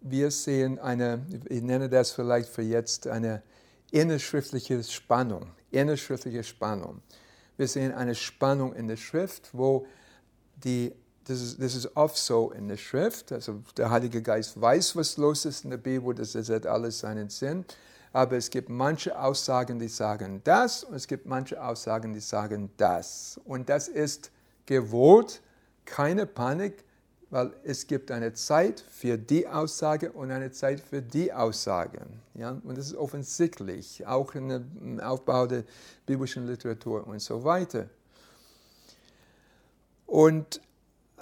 wir 0.00 0.30
sehen 0.30 0.78
eine, 0.78 1.24
ich 1.48 1.62
nenne 1.62 1.88
das 1.88 2.10
vielleicht 2.10 2.48
für 2.48 2.62
jetzt 2.62 3.06
eine 3.06 3.42
innerschriftliche 3.90 4.82
Spannung, 4.82 5.52
innerschriftliche 5.70 6.42
Spannung. 6.42 7.00
Wir 7.56 7.68
sehen 7.68 7.92
eine 7.92 8.14
Spannung 8.14 8.74
in 8.74 8.88
der 8.88 8.96
Schrift, 8.96 9.50
wo 9.52 9.86
die, 10.56 10.92
das 11.24 11.40
ist, 11.40 11.62
das 11.62 11.74
ist 11.74 11.96
oft 11.96 12.16
so 12.16 12.50
in 12.50 12.68
der 12.68 12.76
Schrift, 12.76 13.32
also 13.32 13.62
der 13.76 13.90
Heilige 13.90 14.20
Geist 14.20 14.60
weiß, 14.60 14.96
was 14.96 15.16
los 15.16 15.44
ist 15.44 15.64
in 15.64 15.70
der 15.70 15.78
Bibel, 15.78 16.14
das 16.14 16.34
hat 16.34 16.66
alles 16.66 16.98
seinen 16.98 17.28
Sinn, 17.28 17.64
aber 18.12 18.36
es 18.36 18.50
gibt 18.50 18.68
manche 18.68 19.18
Aussagen, 19.18 19.78
die 19.78 19.88
sagen 19.88 20.40
das 20.42 20.82
und 20.82 20.94
es 20.94 21.06
gibt 21.06 21.26
manche 21.26 21.62
Aussagen, 21.62 22.12
die 22.14 22.20
sagen 22.20 22.70
das. 22.78 23.40
Und 23.44 23.68
das 23.68 23.86
ist 23.86 24.32
gewollt, 24.66 25.40
keine 25.84 26.26
Panik, 26.26 26.84
weil 27.30 27.52
es 27.62 27.86
gibt 27.86 28.10
eine 28.10 28.32
Zeit 28.32 28.80
für 28.80 29.18
die 29.18 29.46
Aussage 29.46 30.12
und 30.12 30.30
eine 30.30 30.50
Zeit 30.50 30.80
für 30.80 31.02
die 31.02 31.32
Aussage. 31.32 32.00
Ja? 32.34 32.58
Und 32.62 32.78
das 32.78 32.86
ist 32.86 32.94
offensichtlich, 32.94 34.06
auch 34.06 34.34
im 34.34 35.00
Aufbau 35.00 35.46
der 35.46 35.64
biblischen 36.06 36.46
Literatur 36.46 37.06
und 37.06 37.20
so 37.20 37.44
weiter. 37.44 37.88
Und 40.06 40.60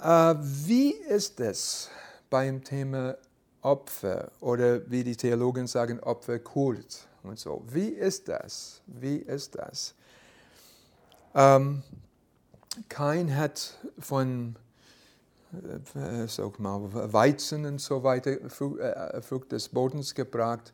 äh, 0.01 0.35
wie 0.39 0.91
ist 0.91 1.39
es 1.41 1.89
beim 2.29 2.63
Thema 2.63 3.17
Opfer 3.61 4.31
oder 4.39 4.89
wie 4.89 5.03
die 5.03 5.15
Theologen 5.15 5.67
sagen, 5.67 5.99
Opferkult 5.99 7.07
und 7.23 7.37
so? 7.37 7.63
Wie 7.67 7.89
ist 7.89 8.29
das? 8.29 8.81
Wie 8.85 9.17
ist 9.17 9.55
das? 9.55 9.93
Ähm, 11.35 11.83
Kein 12.87 13.35
hat 13.35 13.77
von 13.99 14.55
sag 16.27 16.59
mal, 16.59 17.13
Weizen 17.13 17.65
und 17.65 17.79
so 17.79 18.03
weiter, 18.03 18.31
äh, 18.31 19.21
Frucht 19.21 19.51
des 19.51 19.69
Bodens 19.69 20.13
gebracht. 20.13 20.73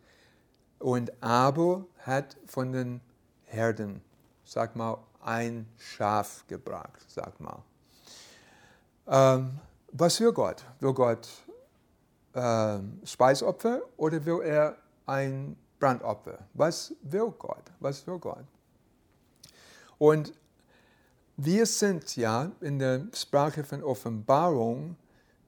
Und 0.79 1.11
Abel 1.23 1.85
hat 1.99 2.35
von 2.45 2.71
den 2.71 3.01
Herden, 3.45 4.01
sag 4.43 4.75
mal, 4.75 4.97
ein 5.21 5.67
Schaf 5.77 6.45
gebracht, 6.47 7.05
sag 7.07 7.39
mal. 7.39 7.63
Ähm, 9.07 9.59
was 9.91 10.19
will 10.19 10.33
Gott? 10.33 10.63
Will 10.79 10.93
Gott 10.93 11.27
äh, 12.33 12.79
Speisopfer 13.03 13.81
oder 13.97 14.25
will 14.25 14.41
er 14.41 14.75
ein 15.05 15.55
Brandopfer? 15.79 16.39
Was 16.53 16.93
will 17.01 17.31
Gott? 17.37 17.63
Was 17.79 18.05
will 18.07 18.19
Gott? 18.19 18.45
Und 19.97 20.33
wir 21.37 21.65
sind 21.65 22.15
ja 22.15 22.51
in 22.61 22.79
der 22.79 23.07
Sprache 23.13 23.63
von 23.63 23.83
Offenbarung 23.83 24.95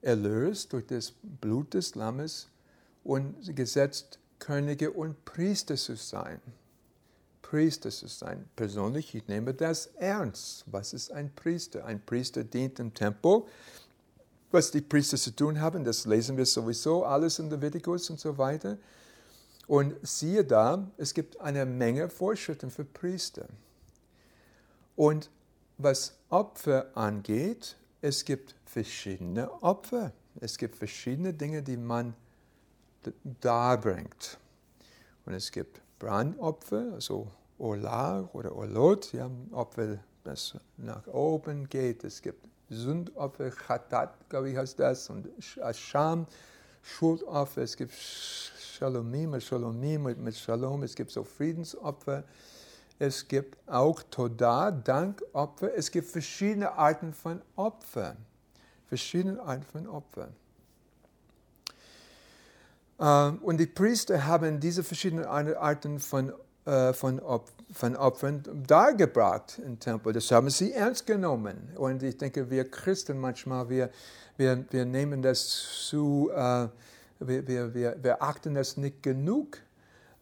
erlöst 0.02 0.74
durch 0.74 0.88
das 0.88 1.14
Blut 1.22 1.74
des 1.74 1.96
Lammes 1.96 2.48
und 3.04 3.56
gesetzt, 3.56 4.20
Könige 4.40 4.92
und 4.92 5.24
Priester 5.26 5.76
zu 5.76 5.96
sein. 5.96 6.42
Priester 7.42 7.90
zu 7.90 8.08
sein. 8.08 8.50
Persönlich, 8.56 9.14
ich 9.14 9.28
nehme 9.28 9.54
das 9.54 9.88
ernst. 9.98 10.66
Was 10.68 10.94
ist 10.94 11.12
ein 11.12 11.34
Priester? 11.34 11.86
Ein 11.86 12.02
Priester 12.04 12.44
dient 12.44 12.80
im 12.80 12.94
Tempel. 12.94 13.44
Was 14.52 14.72
die 14.72 14.82
Priester 14.82 15.18
zu 15.18 15.36
tun 15.36 15.62
haben, 15.62 15.84
das 15.84 16.06
lesen 16.06 16.38
wir 16.38 16.46
sowieso 16.46 17.06
alles 17.06 17.40
in 17.40 17.50
Leviticus 17.50 18.10
und 18.10 18.20
so 18.20 18.38
weiter. 18.38 18.78
Und 19.68 19.96
siehe 20.02 20.44
da, 20.44 20.88
es 20.98 21.14
gibt 21.14 21.40
eine 21.40 21.66
Menge 21.66 22.10
Vorschriften 22.10 22.72
für 22.72 22.86
Priester. 22.86 23.48
Und 24.96 25.30
was 25.78 26.14
Opfer 26.30 26.88
angeht, 26.96 27.76
es 28.02 28.24
gibt 28.24 28.56
verschiedene 28.66 29.52
Opfer. 29.64 30.12
Es 30.40 30.58
gibt 30.58 30.76
verschiedene 30.76 31.34
Dinge, 31.34 31.64
die 31.64 31.78
man 31.78 32.14
darbringt. 33.42 34.38
Und 35.26 35.34
es 35.34 35.52
gibt 35.52 35.82
Brandopfer, 36.00 36.94
also 36.94 37.28
Olar 37.58 38.30
oder 38.34 38.56
Olot, 38.56 39.14
ja, 39.14 39.30
Opfer, 39.52 40.00
das 40.24 40.58
nach 40.78 41.08
oben 41.08 41.70
geht. 41.70 42.04
Es 42.04 42.22
gibt 42.22 42.48
Sündopfer, 42.70 43.50
Chatat, 43.52 44.30
glaube 44.30 44.50
ich, 44.50 44.58
heißt 44.58 44.80
das, 44.80 45.10
und 45.10 45.30
Asham, 45.58 46.26
Schuldopfer. 46.82 47.62
Es 47.62 47.78
gibt 47.78 47.94
Shalomim, 47.94 49.40
Shalomim 49.40 50.04
mit 50.04 50.36
Shalom. 50.36 50.84
Es 50.84 50.96
gibt 50.96 51.12
so 51.12 51.24
Friedensopfer. 51.24 52.24
Es 52.98 53.28
gibt 53.28 53.58
auch 53.68 54.02
Toda, 54.04 54.72
Dankopfer. 54.72 55.76
Es 55.76 55.92
gibt 55.92 56.08
verschiedene 56.08 56.72
Arten 56.72 57.14
von 57.14 57.42
Opfern. 57.56 58.18
Verschiedene 58.88 59.42
Arten 59.42 59.64
von 59.64 59.88
Opfern. 59.88 60.34
Ähm, 63.00 63.40
und 63.40 63.58
die 63.58 63.66
Priester 63.66 64.26
haben 64.26 64.60
diese 64.60 64.84
verschiedenen 64.84 65.26
Arten 65.26 66.00
von, 66.00 66.32
äh, 66.66 66.94
von, 66.94 67.22
von 67.74 67.96
Opfern 67.98 68.44
dargebracht 68.66 69.60
im 69.60 69.78
Tempel. 69.80 70.14
Das 70.14 70.32
haben 70.32 70.50
sie 70.50 70.72
ernst 70.72 71.06
genommen. 71.06 71.72
Und 71.76 72.02
ich 72.02 72.18
denke, 72.18 72.50
wir 72.50 72.70
Christen 72.70 73.20
manchmal, 73.20 73.70
wir, 73.70 73.90
wir, 74.38 74.64
wir 74.70 74.86
nehmen 74.86 75.22
das 75.22 75.48
zu, 75.90 76.32
äh, 76.34 76.68
wir, 77.20 77.74
wir, 77.74 78.02
wir 78.02 78.22
achten 78.22 78.56
das 78.56 78.78
nicht 78.78 79.04
genug 79.04 79.58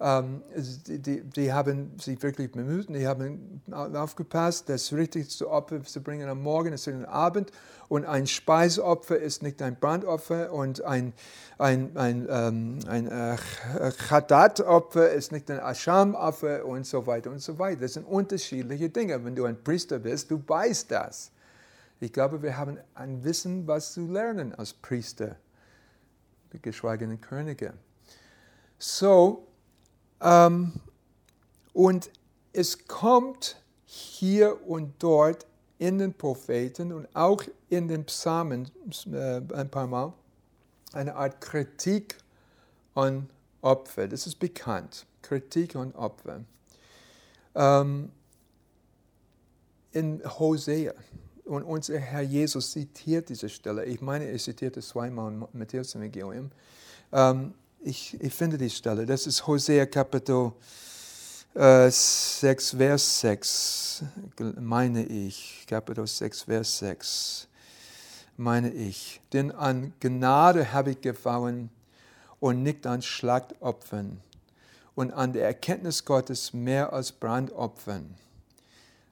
die, 0.06 1.22
die, 1.22 1.54
haben 1.54 1.98
sich 1.98 2.22
wirklich 2.22 2.52
bemüht 2.52 2.90
die 2.90 3.08
haben 3.08 3.62
aufgepasst, 3.72 4.68
das 4.68 4.92
richtigste 4.92 5.50
Opfer 5.50 5.82
zu 5.84 6.04
bringen 6.04 6.28
am 6.28 6.42
Morgen 6.42 6.74
ist 6.74 6.88
den 6.88 7.06
Abend. 7.06 7.52
Und 7.88 8.06
ein 8.06 8.28
Speisopfer 8.28 9.18
ist 9.18 9.44
nicht 9.44 9.62
ein 9.62 9.80
Brandopfer 9.80 10.52
und 10.52 10.84
ein, 10.84 11.14
ein, 11.58 11.96
ein, 11.96 12.28
ähm, 12.30 12.80
ein 12.88 13.08
äh, 13.08 13.38
Chadat-Opfer 14.10 15.12
ist 15.12 15.32
nicht 15.32 15.50
ein 15.50 15.60
Asham-Opfer 15.60 16.66
und 16.66 16.86
so 16.86 17.08
weiter 17.08 17.32
und 17.32 17.40
so 17.40 17.58
weiter. 17.58 17.82
Das 17.82 17.94
sind 17.94 18.06
unterschiedliche 18.06 18.90
Dinge. 18.90 19.24
Wenn 19.24 19.38
du 19.38 19.46
ein 19.46 19.64
Priester 19.64 20.00
bist, 20.00 20.30
du 20.32 20.44
weißt 20.46 20.92
das. 20.92 21.32
Ich 22.02 22.12
glaube, 22.12 22.42
wir 22.42 22.58
haben 22.58 22.78
ein 22.94 23.24
Wissen, 23.24 23.66
was 23.68 23.94
zu 23.94 24.06
lernen 24.12 24.54
als 24.56 24.74
Priester, 24.74 25.38
geschweige 26.62 27.08
denn 27.08 27.22
Könige. 27.22 27.74
So, 28.78 29.48
ähm, 30.24 30.74
und 31.74 32.10
es 32.54 32.88
kommt 32.88 33.58
hier 33.86 34.68
und 34.68 34.94
dort 35.00 35.46
in 35.80 35.98
den 35.98 36.14
Propheten 36.14 36.94
und 36.94 37.08
auch 37.14 37.44
in 37.70 37.88
den 37.88 38.06
Psalmen 38.06 38.70
äh, 39.12 39.42
ein 39.54 39.70
paar 39.70 39.88
Mal 39.88 40.14
eine 40.94 41.16
Art 41.16 41.42
Kritik 41.42 42.18
an 42.96 43.30
Opfer. 43.62 44.08
Das 44.08 44.28
ist 44.28 44.40
bekannt. 44.40 45.06
Kritik 45.22 45.76
an 45.76 45.94
Opfer. 45.94 46.42
Ähm, 47.56 48.12
in 49.92 50.22
Hosea. 50.40 50.94
Und 51.46 51.64
unser 51.64 52.00
Herr 52.00 52.22
Jesus 52.22 52.72
zitiert 52.72 53.30
diese 53.30 53.50
Stelle. 53.50 53.86
Ich 53.86 54.02
meine, 54.02 54.26
er 54.26 54.38
zitiert 54.38 54.78
es 54.78 54.90
zweimal 54.90 55.34
im 55.34 55.48
Matthäus-Evangelium. 55.52 56.52
Ähm, 57.12 57.54
ich, 57.84 58.20
ich 58.22 58.34
finde 58.34 58.58
die 58.58 58.70
Stelle. 58.70 59.06
Das 59.06 59.28
ist 59.28 59.46
Hosea 59.46 59.86
Kapitel 59.86 60.52
äh, 61.54 61.90
6, 61.90 62.72
Vers 62.72 63.20
6, 63.20 64.04
meine 64.60 65.04
ich. 65.04 65.66
Kapitel 65.68 66.08
6, 66.08 66.44
Vers 66.44 66.80
6, 66.80 67.48
meine 68.38 68.72
ich. 68.72 69.22
Denn 69.34 69.52
an 69.52 69.94
Gnade 70.00 70.72
habe 70.72 70.92
ich 70.92 71.02
gefallen 71.02 71.70
und 72.40 72.64
nicht 72.64 72.88
an 72.88 73.02
Schlachtopfern 73.02 74.20
und 74.96 75.12
an 75.12 75.34
der 75.34 75.46
Erkenntnis 75.46 76.06
Gottes 76.06 76.54
mehr 76.54 76.94
als 76.94 77.12
Brandopfern. 77.12 78.16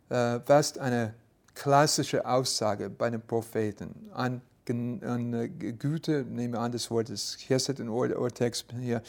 Äh, 0.10 0.40
was 0.46 0.78
eine 0.78 1.13
klassische 1.54 2.25
Aussage 2.25 2.90
bei 2.90 3.10
den 3.10 3.22
Propheten. 3.22 4.10
An, 4.13 4.42
an 4.70 5.34
äh, 5.34 5.48
Güte, 5.48 6.25
nehme 6.30 6.60
an, 6.60 6.72
das 6.72 6.91
Wort 6.91 7.10
ist 7.10 7.41
steht 7.41 7.80
im 7.80 7.89
Urtext 7.89 8.65
hier, 8.80 9.01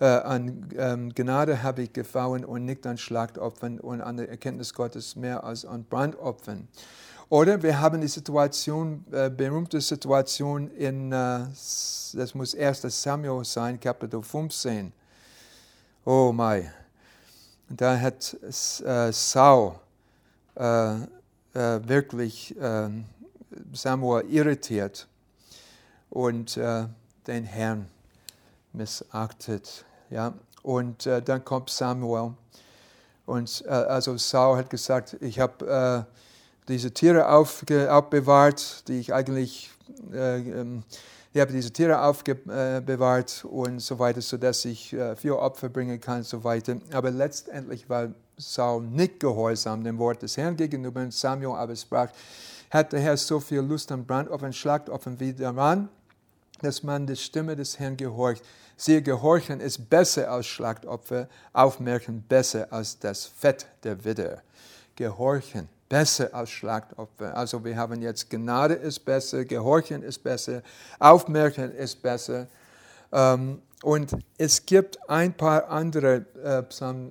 äh, 0.00 0.04
an 0.04 0.68
ähm, 0.76 1.14
Gnade 1.14 1.62
habe 1.62 1.82
ich 1.82 1.92
gefallen 1.92 2.44
und 2.44 2.64
nicht 2.64 2.86
an 2.86 2.98
Schlachtopfern 2.98 3.80
und 3.80 4.00
an 4.00 4.18
der 4.18 4.28
Erkenntnis 4.28 4.74
Gottes 4.74 5.16
mehr 5.16 5.44
als 5.44 5.64
an 5.64 5.84
Brandopfern. 5.84 6.68
Oder 7.30 7.62
wir 7.62 7.78
haben 7.78 8.00
die 8.00 8.08
Situation, 8.08 9.04
äh, 9.12 9.28
berühmte 9.28 9.80
Situation 9.80 10.70
in, 10.70 11.12
äh, 11.12 11.40
das 12.14 12.34
muss 12.34 12.54
1. 12.54 12.82
Samuel 12.82 13.44
sein, 13.44 13.78
Kapitel 13.78 14.22
15. 14.22 14.92
Oh 16.04 16.32
mein. 16.32 16.70
Da 17.68 17.98
hat 17.98 18.34
äh, 18.42 19.12
Saul 19.12 19.74
äh, 20.54 20.96
wirklich 21.54 22.54
ähm, 22.60 23.04
Samuel 23.72 24.24
irritiert 24.28 25.06
und 26.10 26.56
äh, 26.56 26.86
den 27.26 27.44
Herrn 27.44 27.86
missachtet. 28.72 29.84
Ja? 30.10 30.34
Und 30.62 31.06
äh, 31.06 31.22
dann 31.22 31.44
kommt 31.44 31.70
Samuel 31.70 32.32
und 33.28 33.62
äh, 33.66 33.68
also 33.68 34.16
Saul 34.16 34.56
hat 34.56 34.70
gesagt, 34.70 35.18
ich 35.20 35.38
habe 35.38 36.06
äh, 36.08 36.14
diese 36.66 36.92
Tiere 36.92 37.28
aufge, 37.28 37.92
aufbewahrt, 37.92 38.88
die 38.88 39.00
ich 39.00 39.12
eigentlich, 39.12 39.70
äh, 40.10 40.38
ähm, 40.38 40.82
ich 41.34 41.40
habe 41.42 41.52
diese 41.52 41.70
Tiere 41.70 42.00
aufbewahrt 42.00 43.44
und 43.44 43.80
so 43.80 43.98
weiter, 43.98 44.22
sodass 44.22 44.64
ich 44.64 44.94
äh, 44.94 45.14
vier 45.14 45.38
Opfer 45.38 45.68
bringen 45.68 46.00
kann 46.00 46.18
und 46.18 46.26
so 46.26 46.42
weiter. 46.42 46.76
Aber 46.90 47.10
letztendlich 47.10 47.90
war 47.90 48.08
Saul 48.38 48.84
nicht 48.84 49.20
gehorsam 49.20 49.84
dem 49.84 49.98
Wort 49.98 50.22
des 50.22 50.38
Herrn 50.38 50.56
gegenüber. 50.56 51.02
Und 51.02 51.12
Samuel 51.12 51.58
aber 51.58 51.76
sprach, 51.76 52.08
hat 52.70 52.92
der 52.92 53.00
Herr 53.00 53.16
so 53.16 53.40
viel 53.40 53.60
Lust 53.60 53.90
am 53.92 54.04
Brandopfern, 54.04 54.52
Schlachtopfern 54.52 55.18
wie 55.20 55.32
daran, 55.32 55.88
dass 56.60 56.82
man 56.82 57.06
der 57.06 57.16
Stimme 57.16 57.56
des 57.56 57.78
Herrn 57.78 57.96
gehorcht. 57.96 58.42
Siehe, 58.76 59.02
Gehorchen 59.02 59.60
ist 59.60 59.88
besser 59.90 60.30
als 60.30 60.46
Schlachtopfer, 60.46 61.28
Aufmerken 61.52 62.22
besser 62.22 62.66
als 62.70 62.98
das 62.98 63.26
Fett 63.26 63.66
der 63.82 64.04
Widder. 64.04 64.42
Gehorchen 64.96 65.68
besser 65.88 66.32
als 66.32 66.50
Schlachtopfer. 66.50 67.36
Also 67.36 67.64
wir 67.64 67.76
haben 67.76 68.02
jetzt 68.02 68.28
Gnade 68.28 68.74
ist 68.74 69.00
besser, 69.00 69.44
Gehorchen 69.44 70.02
ist 70.02 70.22
besser, 70.22 70.62
Aufmerken 70.98 71.72
ist 71.72 72.02
besser. 72.02 72.46
Ähm, 73.12 73.62
und 73.82 74.16
es 74.38 74.66
gibt 74.66 74.98
ein 75.08 75.36
paar 75.36 75.68
andere, 75.68 76.26
äh, 76.42 76.62
Psalm 76.64 77.10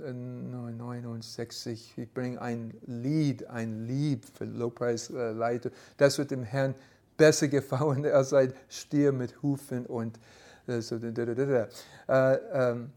69, 0.78 1.94
ich 1.96 2.14
bringe 2.14 2.42
ein 2.42 2.74
Lied, 2.86 3.48
ein 3.48 3.88
Lied 3.88 4.26
für 4.26 4.44
Lobpreisleiter. 4.44 5.72
Das 5.96 6.18
wird 6.18 6.32
dem 6.32 6.44
Herrn 6.44 6.76
besser 7.16 7.48
gefallen 7.48 8.06
als 8.06 8.34
ein 8.34 8.54
Stier 8.70 9.14
mit 9.14 9.42
Hufen 9.42 9.86
und 9.86 10.20
äh, 10.68 10.82
so. 10.82 10.98
Äh, 10.98 11.68
ähm, 12.08 12.92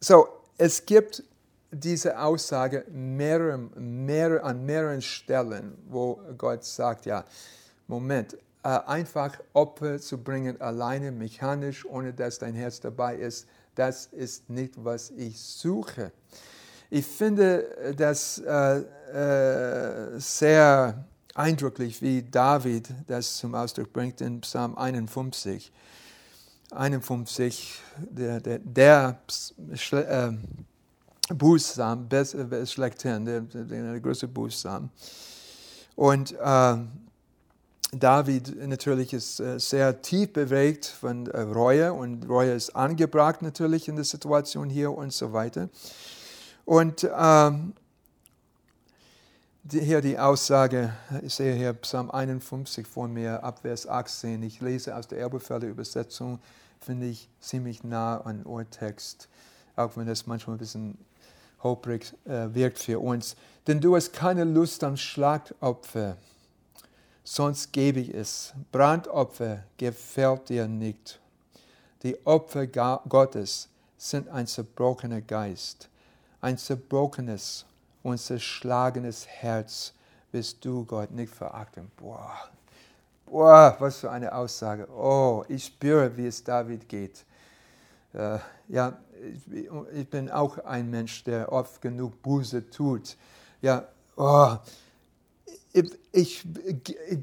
so, 0.00 0.28
es 0.58 0.84
gibt 0.84 1.22
diese 1.70 2.18
Aussage 2.18 2.84
mehrere, 2.90 3.58
mehrere, 3.58 4.42
an 4.42 4.64
mehreren 4.64 5.02
Stellen, 5.02 5.76
wo 5.88 6.20
Gott 6.36 6.64
sagt, 6.64 7.06
ja, 7.06 7.24
Moment, 7.86 8.34
äh, 8.34 8.38
einfach 8.68 9.38
Opfer 9.52 9.98
zu 9.98 10.18
bringen, 10.18 10.60
alleine 10.60 11.12
mechanisch, 11.12 11.84
ohne 11.84 12.12
dass 12.12 12.38
dein 12.38 12.54
Herz 12.54 12.80
dabei 12.80 13.16
ist, 13.16 13.46
das 13.74 14.06
ist 14.06 14.48
nicht, 14.48 14.72
was 14.76 15.10
ich 15.10 15.40
suche. 15.40 16.12
Ich 16.90 17.06
finde 17.06 17.94
das 17.96 18.38
äh, 18.38 18.78
äh, 19.12 20.18
sehr 20.18 21.04
eindrücklich, 21.34 22.00
wie 22.00 22.22
David 22.22 22.88
das 23.06 23.36
zum 23.36 23.54
Ausdruck 23.54 23.92
bringt 23.92 24.20
in 24.20 24.40
Psalm 24.40 24.76
51. 24.76 25.72
51, 26.70 27.80
der, 27.98 28.40
der, 28.40 28.58
der 28.58 29.18
äh, 29.92 30.32
Bußsam, 31.34 32.08
äh, 32.10 32.66
schlechthin, 32.66 33.24
der, 33.24 33.40
der, 33.42 33.64
der 33.64 34.00
größte 34.00 34.28
Bußsam. 34.28 34.90
Und 35.94 36.32
äh, 36.32 36.76
David 37.92 38.66
natürlich 38.66 39.12
ist 39.12 39.38
äh, 39.40 39.60
sehr 39.60 40.02
tief 40.02 40.32
bewegt 40.32 40.86
von 40.86 41.26
äh, 41.28 41.40
Reue 41.40 41.92
und 41.92 42.28
Reue 42.28 42.52
ist 42.52 42.74
angebracht 42.74 43.42
natürlich 43.42 43.88
in 43.88 43.96
der 43.96 44.04
Situation 44.04 44.68
hier 44.68 44.90
und 44.90 45.12
so 45.12 45.32
weiter. 45.32 45.68
Und 46.64 47.08
ähm, 47.16 47.74
die, 49.62 49.80
hier 49.80 50.00
die 50.00 50.18
Aussage, 50.18 50.92
ich 51.22 51.34
sehe 51.34 51.54
hier 51.54 51.72
Psalm 51.74 52.10
51 52.10 52.86
vor 52.86 53.06
mir, 53.06 53.42
Abvers 53.44 53.86
18. 53.86 54.42
Ich 54.42 54.60
lese 54.60 54.96
aus 54.96 55.06
der 55.06 55.20
Erbefelder 55.20 55.68
Übersetzung, 55.68 56.40
finde 56.80 57.06
ich 57.06 57.28
ziemlich 57.40 57.84
nah 57.84 58.20
an 58.20 58.44
Urtext, 58.44 59.28
auch 59.76 59.96
wenn 59.96 60.08
das 60.08 60.26
manchmal 60.26 60.56
ein 60.56 60.58
bisschen 60.58 60.98
holprig 61.62 62.12
äh, 62.24 62.52
wirkt 62.52 62.80
für 62.80 62.98
uns. 62.98 63.36
Denn 63.68 63.80
du 63.80 63.94
hast 63.94 64.12
keine 64.12 64.42
Lust 64.42 64.82
am 64.82 64.96
Schlagopfer 64.96 66.16
sonst 67.26 67.72
gebe 67.72 68.00
ich 68.00 68.14
es. 68.14 68.54
Brandopfer 68.70 69.64
gefällt 69.76 70.48
dir 70.48 70.68
nicht. 70.68 71.20
Die 72.02 72.16
Opfer 72.24 72.66
Gottes 72.66 73.68
sind 73.98 74.28
ein 74.28 74.46
zerbrochener 74.46 75.20
Geist, 75.20 75.88
ein 76.40 76.56
zerbrochenes 76.56 77.66
und 78.02 78.18
zerschlagenes 78.18 79.26
Herz 79.26 79.92
wirst 80.30 80.64
du 80.64 80.84
Gott 80.84 81.10
nicht 81.10 81.34
verachten. 81.34 81.90
Boah, 81.96 82.48
boah, 83.24 83.74
was 83.80 83.98
für 83.98 84.10
eine 84.10 84.32
Aussage. 84.32 84.86
Oh, 84.90 85.44
ich 85.48 85.64
spüre, 85.64 86.16
wie 86.16 86.26
es 86.26 86.44
David 86.44 86.88
geht. 86.88 87.24
Äh, 88.12 88.38
ja, 88.68 88.98
ich, 89.50 89.68
ich, 89.92 90.08
bin 90.08 90.30
auch 90.30 90.58
ein 90.58 90.88
Mensch, 90.90 91.24
der 91.24 91.50
oft 91.50 91.80
genug 91.80 92.22
Buße 92.22 92.70
tut. 92.70 93.16
Ja, 93.62 93.88
oh, 94.16 94.56
ich, 96.12 96.46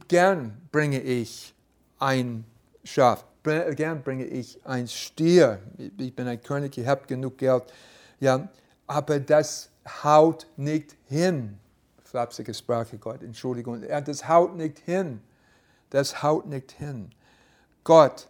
gern 0.07 0.61
bringe 0.71 1.01
ich 1.01 1.53
ein 1.99 2.45
Schaf, 2.83 3.25
gern 3.43 4.03
bringe 4.03 4.25
ich 4.25 4.59
ein 4.65 4.87
Stier. 4.87 5.59
Ich 5.97 6.15
bin 6.15 6.27
ein 6.27 6.41
König, 6.41 6.77
ich 6.77 6.87
habe 6.87 7.05
genug 7.07 7.37
Geld. 7.37 7.63
Ja, 8.19 8.47
aber 8.87 9.19
das 9.19 9.69
haut 10.03 10.47
nicht 10.55 10.95
hin. 11.07 11.57
Flapsige 12.03 12.53
Sprache, 12.53 12.97
Gott, 12.97 13.23
Entschuldigung. 13.23 13.81
Das 14.05 14.27
haut 14.27 14.55
nicht 14.55 14.79
hin. 14.79 15.21
Das 15.89 16.21
haut 16.21 16.45
nicht 16.45 16.71
hin. 16.73 17.09
Gott 17.83 18.27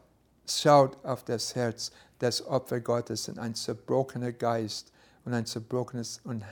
schaut 0.47 1.03
auf 1.03 1.23
das 1.23 1.55
Herz. 1.55 1.91
Das 2.19 2.45
Opfer 2.45 2.79
Gottes 2.79 3.27
in 3.27 3.37
ein 3.37 3.53
zerbrochener 3.55 4.31
Geist 4.31 4.93
und 5.25 5.33
ein 5.33 5.45
zerbrochenes 5.45 6.21
und 6.23 6.43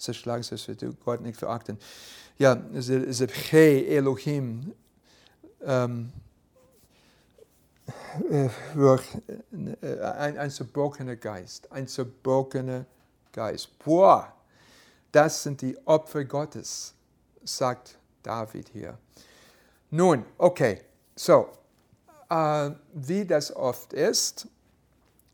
zerschlagenes, 0.00 0.48
das 0.48 0.68
wird 0.68 0.84
Gott 1.04 1.20
nicht 1.20 1.38
verachten 1.38 1.78
ja, 2.40 2.56
ze 2.80 3.28
Elohim 3.86 4.72
ähm, 5.62 6.10
äh, 8.30 10.00
ein, 10.00 10.38
ein 10.38 10.50
zerbrochener 10.50 11.16
Geist, 11.16 11.70
ein 11.70 11.86
zerbrochener 11.86 12.86
Geist. 13.30 13.78
Boah, 13.84 14.32
das 15.12 15.42
sind 15.42 15.60
die 15.60 15.76
Opfer 15.86 16.24
Gottes, 16.24 16.94
sagt 17.44 17.98
David 18.22 18.70
hier. 18.70 18.96
Nun, 19.90 20.24
okay, 20.38 20.80
so, 21.14 21.50
äh, 22.30 22.70
wie 22.94 23.26
das 23.26 23.54
oft 23.54 23.92
ist, 23.92 24.48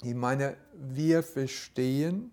ich 0.03 0.15
meine, 0.15 0.57
wir 0.73 1.23
verstehen, 1.23 2.33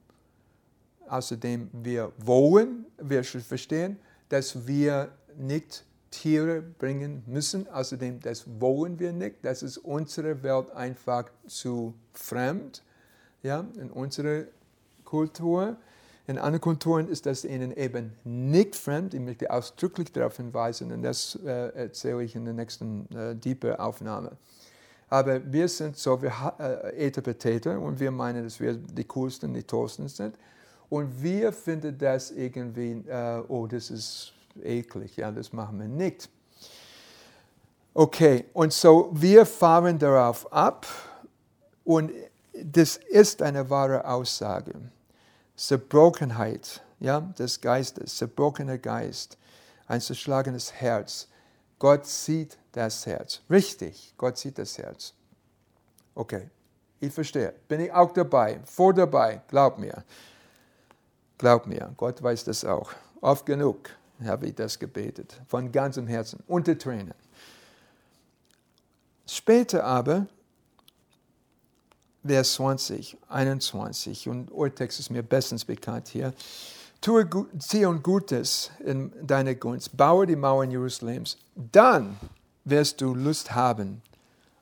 außerdem 1.07 1.69
wir 1.71 2.11
wollen, 2.17 2.85
wir 3.01 3.23
verstehen, 3.23 3.97
dass 4.29 4.67
wir 4.67 5.11
nicht 5.37 5.85
Tiere 6.13 6.61
bringen 6.61 7.23
müssen. 7.25 7.67
Außerdem, 7.67 8.19
das 8.19 8.45
wollen 8.59 8.99
wir 8.99 9.11
nicht. 9.11 9.37
Das 9.41 9.63
ist 9.63 9.77
unsere 9.77 10.43
Welt 10.43 10.71
einfach 10.71 11.25
zu 11.47 11.93
fremd 12.13 12.83
ja, 13.41 13.65
in 13.79 13.89
unserer 13.89 14.45
Kultur. 15.03 15.75
In 16.25 16.37
anderen 16.37 16.61
Kulturen 16.61 17.09
ist 17.09 17.25
das 17.25 17.43
ihnen 17.43 17.75
eben 17.75 18.13
nicht 18.23 18.75
fremd. 18.75 19.13
Ich 19.13 19.19
möchte 19.19 19.51
ausdrücklich 19.51 20.11
darauf 20.11 20.37
hinweisen 20.37 20.91
und 20.91 21.01
das 21.01 21.37
äh, 21.43 21.69
erzähle 21.75 22.23
ich 22.23 22.35
in 22.35 22.45
der 22.45 22.53
nächsten 22.53 23.07
äh, 23.13 23.35
Deeper-Aufnahme. 23.35 24.31
Aber 25.09 25.51
wir 25.51 25.67
sind 25.67 25.97
so, 25.97 26.21
wir 26.21 26.31
äh, 26.59 27.05
Interpreter 27.05 27.79
und 27.79 27.99
wir 27.99 28.09
meinen, 28.11 28.45
dass 28.45 28.59
wir 28.59 28.73
die 28.75 29.03
coolsten, 29.03 29.53
die 29.53 29.63
tollsten 29.63 30.07
sind. 30.07 30.35
Und 30.93 31.23
wir 31.23 31.51
finden 31.51 31.97
das 31.97 32.29
irgendwie, 32.29 32.91
äh, 33.09 33.41
oh, 33.47 33.65
das 33.65 33.89
ist 33.89 34.31
eklig, 34.61 35.17
ja, 35.17 35.31
das 35.31 35.51
machen 35.51 35.79
wir 35.79 35.87
nicht. 35.87 36.29
Okay, 37.95 38.45
und 38.53 38.71
so 38.71 39.09
wir 39.11 39.47
fahren 39.47 39.97
darauf 39.97 40.53
ab 40.53 40.85
und 41.83 42.11
das 42.53 42.97
ist 42.97 43.41
eine 43.41 43.67
wahre 43.71 44.05
Aussage. 44.05 44.75
Zerbrochenheit 45.55 46.83
ja, 46.99 47.21
des 47.21 47.59
Geistes, 47.59 48.15
zerbrochener 48.17 48.77
Geist, 48.77 49.39
ein 49.87 49.99
zerschlagenes 49.99 50.73
Herz. 50.73 51.27
Gott 51.79 52.05
sieht 52.05 52.59
das 52.71 53.07
Herz. 53.07 53.41
Richtig, 53.49 54.13
Gott 54.15 54.37
sieht 54.37 54.59
das 54.59 54.77
Herz. 54.77 55.15
Okay, 56.13 56.51
ich 56.99 57.11
verstehe. 57.11 57.55
Bin 57.67 57.79
ich 57.79 57.91
auch 57.91 58.11
dabei, 58.11 58.59
vor 58.65 58.93
dabei, 58.93 59.41
glaub 59.47 59.79
mir. 59.79 60.03
Glaub 61.43 61.67
mir, 61.67 61.93
Gott 61.97 62.23
weiß 62.23 62.45
das 62.45 62.63
auch. 62.63 62.93
Oft 63.19 63.45
genug 63.45 63.89
habe 64.23 64.47
ich 64.47 64.55
das 64.55 64.79
gebetet, 64.79 65.41
von 65.45 65.73
ganzem 65.73 66.07
Herzen, 66.07 66.41
unter 66.47 66.77
Tränen. 66.77 67.13
Später 69.27 69.83
aber 69.83 70.27
Vers 72.25 72.53
20, 72.53 73.17
21 73.27 74.29
und 74.29 74.53
Urtext 74.53 75.01
ist 75.01 75.09
mir 75.09 75.21
bestens 75.21 75.65
bekannt 75.65 76.07
hier. 76.07 76.33
Tue 77.01 77.29
Zion 77.59 78.01
Gutes 78.01 78.71
in 78.79 79.11
deiner 79.21 79.55
Gunst, 79.55 79.97
baue 79.97 80.25
die 80.25 80.37
Mauern 80.37 80.71
Jerusalems, 80.71 81.37
dann 81.55 82.17
wirst 82.63 83.01
du 83.01 83.13
Lust 83.13 83.53
haben 83.53 84.01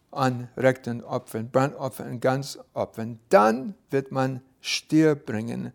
an 0.10 0.48
rechten 0.58 1.04
Opfern, 1.04 1.48
Brandopfern 1.48 2.20
Ganzopfern. 2.20 3.20
Dann 3.30 3.76
wird 3.91 4.12
man 4.12 4.41
Stier 4.62 5.13
bringen 5.13 5.74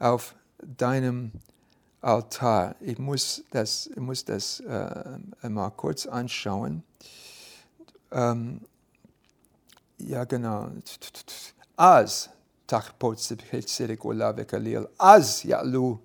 auf 0.00 0.34
deinem 0.61 1.31
Altar. 2.01 2.75
Ich 2.79 2.99
muss 2.99 3.43
das, 3.51 3.87
ich 3.87 4.01
muss 4.01 4.25
das 4.25 4.59
äh, 4.61 5.49
mal 5.49 5.69
kurz 5.71 6.05
anschauen. 6.05 6.83
Ähm, 8.11 8.61
ja 9.99 10.23
genau, 10.25 10.67
אז 11.77 12.27
תחפוץ 12.65 13.31
בצדק 13.31 13.99
עולה 13.99 14.31
וכליל, 14.37 14.85
אז 14.99 15.41
יעלו 15.45 15.97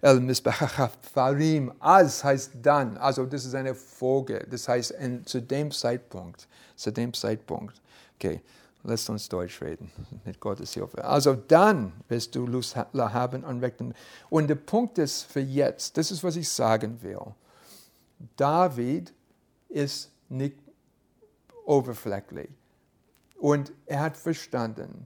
El 0.00 0.20
Misbechafarim, 0.20 1.72
as 1.80 2.22
heißt 2.22 2.52
dann, 2.62 2.96
also 2.98 3.26
das 3.26 3.44
ist 3.44 3.54
eine 3.56 3.74
Folge, 3.74 4.46
das 4.48 4.68
heißt 4.68 4.92
in, 4.92 5.26
zu 5.26 5.42
dem 5.42 5.72
Zeitpunkt, 5.72 6.46
zu 6.76 6.92
dem 6.92 7.12
Zeitpunkt, 7.12 7.82
okay, 8.14 8.40
lasst 8.83 9.09
uns 9.09 9.29
Deutsch 9.29 9.61
reden, 9.61 9.91
mit 10.25 10.39
Gottes 10.39 10.73
Hilfe. 10.73 11.03
Also 11.03 11.35
dann 11.35 11.93
wirst 12.07 12.35
du 12.35 12.45
Lust 12.45 12.75
haben 12.75 13.45
an 13.45 13.59
Rechten. 13.59 13.93
Und 14.29 14.47
der 14.47 14.55
Punkt 14.55 14.97
ist 14.97 15.23
für 15.23 15.39
jetzt, 15.39 15.97
das 15.97 16.11
ist, 16.11 16.23
was 16.23 16.35
ich 16.35 16.49
sagen 16.49 17.01
will. 17.01 17.33
David 18.35 19.13
ist 19.69 20.11
nicht 20.29 20.57
oberflächlich. 21.65 22.49
Und 23.37 23.73
er 23.85 24.01
hat 24.01 24.17
verstanden, 24.17 25.05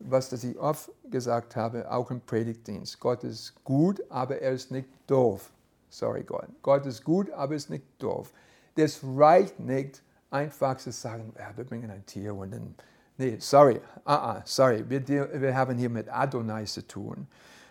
was 0.00 0.28
das 0.28 0.44
ich 0.44 0.56
oft 0.58 0.90
gesagt 1.10 1.56
habe, 1.56 1.90
auch 1.90 2.10
im 2.10 2.20
Predigtdienst. 2.20 3.00
Gott 3.00 3.24
ist 3.24 3.54
gut, 3.64 4.00
aber 4.08 4.38
er 4.40 4.52
ist 4.52 4.70
nicht 4.70 4.88
doof. 5.06 5.50
Sorry, 5.90 6.22
Gott. 6.22 6.48
Gott 6.62 6.86
ist 6.86 7.04
gut, 7.04 7.30
aber 7.30 7.52
er 7.54 7.56
ist 7.56 7.70
nicht 7.70 7.84
doof. 7.98 8.32
Das 8.74 9.00
reicht 9.02 9.58
nicht, 9.58 10.02
einfach 10.30 10.76
zu 10.76 10.92
sagen, 10.92 11.32
wir 11.56 11.64
bringen 11.64 11.90
ein 11.90 12.04
Tier 12.06 12.34
und 12.34 12.52
dann. 12.52 12.74
Nee, 13.18 13.36
sorry, 13.40 13.80
uh 14.06 14.10
-uh, 14.10 14.42
sorry, 14.44 14.84
wir, 14.88 15.06
wir 15.08 15.54
haben 15.54 15.76
hier 15.76 15.90
mit 15.90 16.08
Adonai 16.08 16.64
zu 16.64 16.86
tun. 16.86 17.26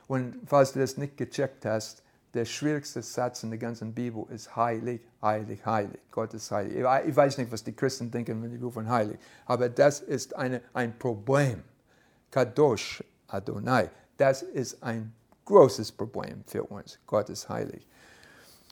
Und 0.07 0.36
falls 0.45 0.73
du 0.73 0.79
das 0.79 0.97
nicht 0.97 1.15
gecheckt 1.15 1.65
hast, 1.65 2.03
der 2.33 2.43
schwierigste 2.43 3.01
Satz 3.01 3.43
in 3.43 3.49
der 3.49 3.57
ganzen 3.57 3.93
Bibel 3.93 4.25
ist 4.29 4.55
heilig, 4.55 5.01
heilig, 5.21 5.65
heilig. 5.65 5.99
Gott 6.12 6.33
ist 6.33 6.51
heilig. 6.51 6.75
Ich 6.77 7.15
weiß 7.15 7.38
nicht, 7.38 7.49
was 7.49 7.63
die 7.63 7.73
Christen 7.73 8.12
denken, 8.12 8.43
wenn 8.43 8.51
sie 8.51 8.57
rufen 8.57 8.89
heilig, 8.89 9.17
aber 9.45 9.69
das 9.69 10.01
ist 10.01 10.36
eine, 10.36 10.62
ein 10.73 10.97
Problem. 10.99 11.63
Kadosh 12.29 13.01
Adonai, 13.27 13.89
das 14.17 14.41
ist 14.41 14.83
ein 14.83 15.13
großes 15.45 15.93
Problem 15.93 16.43
für 16.45 16.63
uns. 16.63 16.99
Gott 17.07 17.29
ist 17.29 17.47
heilig. 17.47 17.88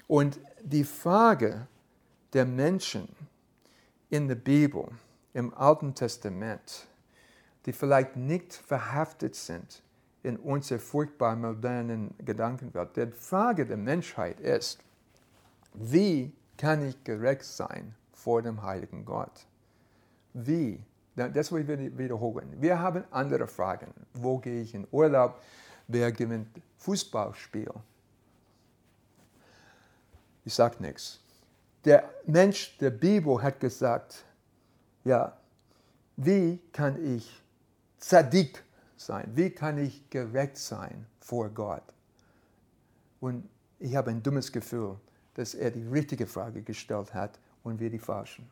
Und 0.08 0.40
die 0.62 0.84
Frage 0.84 1.68
der 2.34 2.46
Menschen 2.46 3.08
in 4.10 4.28
der 4.28 4.36
Bibel, 4.36 4.90
im 5.36 5.54
Alten 5.54 5.94
Testament, 5.94 6.88
die 7.66 7.74
vielleicht 7.74 8.16
nicht 8.16 8.54
verhaftet 8.54 9.36
sind 9.36 9.84
in 10.24 10.38
unserer 10.38 10.80
furchtbar 10.80 11.36
modernen 11.36 12.16
Gedankenwelt. 12.20 12.96
Die 12.96 13.08
Frage 13.08 13.66
der 13.66 13.78
Menschheit 13.78 14.40
ist, 14.40 14.80
wie 15.74 16.32
kann 16.58 16.88
ich 16.88 17.04
gerecht 17.04 17.44
sein 17.44 17.94
vor 18.14 18.42
dem 18.42 18.64
heiligen 18.64 19.04
Gott? 19.04 19.46
Wie? 20.34 20.80
Das 21.16 21.52
will 21.52 21.70
ich 21.70 21.98
wiederholen. 21.98 22.56
Wir 22.60 22.80
haben 22.80 23.04
andere 23.12 23.48
Fragen. 23.48 23.94
Wo 24.14 24.38
gehe 24.38 24.62
ich 24.62 24.74
in 24.74 24.88
Urlaub? 24.90 25.42
Wer 25.88 26.12
gewinnt 26.14 26.48
Fußballspiel? 26.78 27.72
Ich 30.46 30.54
sage 30.54 30.78
nichts. 30.80 31.20
Der 31.84 32.10
Mensch 32.26 32.78
der 32.78 32.90
Bibel 32.90 33.42
hat 33.42 33.60
gesagt, 33.60 34.25
ja, 35.06 35.38
wie 36.18 36.60
kann 36.74 37.04
ich 37.16 37.42
Zadik 37.98 38.64
sein? 38.98 39.32
Wie 39.34 39.50
kann 39.50 39.78
ich 39.78 40.10
gerecht 40.10 40.58
sein 40.58 41.06
vor 41.20 41.50
Gott? 41.50 41.84
Und 43.20 43.48
ich 43.80 43.96
habe 43.96 44.12
ein 44.12 44.22
dummes 44.22 44.52
Gefühl, 44.52 44.98
dass 45.36 45.54
er 45.54 45.72
die 45.72 45.88
richtige 45.88 46.28
Frage 46.28 46.62
gestellt 46.62 47.14
hat 47.14 47.40
und 47.64 47.80
wir 47.80 47.90
die 47.90 48.00
falschen. 48.00 48.50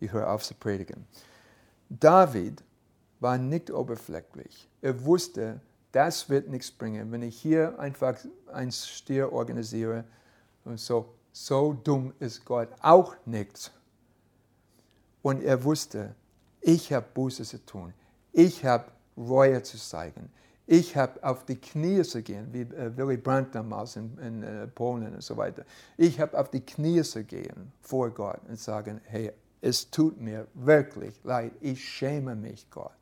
Ich 0.00 0.12
höre 0.12 0.30
auf 0.30 0.42
zu 0.42 0.54
predigen. 0.54 1.06
David 1.88 2.62
war 3.20 3.38
nicht 3.38 3.70
oberflächlich. 3.70 4.68
Er 4.82 5.04
wusste, 5.04 5.60
das 5.92 6.28
wird 6.28 6.48
nichts 6.48 6.70
bringen, 6.70 7.10
wenn 7.12 7.22
ich 7.22 7.40
hier 7.40 7.78
einfach 7.78 8.18
ein 8.52 8.70
Stier 8.72 9.32
organisiere 9.32 10.04
und 10.64 10.78
so. 10.78 11.14
So 11.32 11.72
dumm 11.72 12.12
ist 12.18 12.44
Gott 12.44 12.68
auch 12.80 13.14
nicht. 13.24 13.72
Und 15.24 15.42
er 15.42 15.64
wusste, 15.64 16.14
ich 16.60 16.92
habe 16.92 17.06
Buße 17.14 17.44
zu 17.44 17.64
tun. 17.64 17.94
Ich 18.34 18.62
habe 18.62 18.84
Reue 19.16 19.62
zu 19.62 19.78
zeigen. 19.78 20.30
Ich 20.66 20.98
habe 20.98 21.24
auf 21.24 21.46
die 21.46 21.56
Knie 21.56 22.02
zu 22.02 22.22
gehen, 22.22 22.48
wie 22.52 22.60
äh, 22.60 22.94
Willy 22.94 23.16
Brandt 23.16 23.54
damals 23.54 23.96
in, 23.96 24.18
in 24.18 24.42
äh, 24.42 24.66
Polen 24.66 25.14
und 25.14 25.22
so 25.22 25.34
weiter. 25.38 25.64
Ich 25.96 26.20
habe 26.20 26.38
auf 26.38 26.50
die 26.50 26.60
Knie 26.60 27.02
zu 27.02 27.24
gehen 27.24 27.72
vor 27.80 28.10
Gott 28.10 28.40
und 28.46 28.60
sagen, 28.60 29.00
hey, 29.04 29.32
es 29.62 29.90
tut 29.90 30.20
mir 30.20 30.46
wirklich 30.52 31.14
leid, 31.24 31.52
ich 31.62 31.82
schäme 31.82 32.36
mich, 32.36 32.70
Gott. 32.70 32.92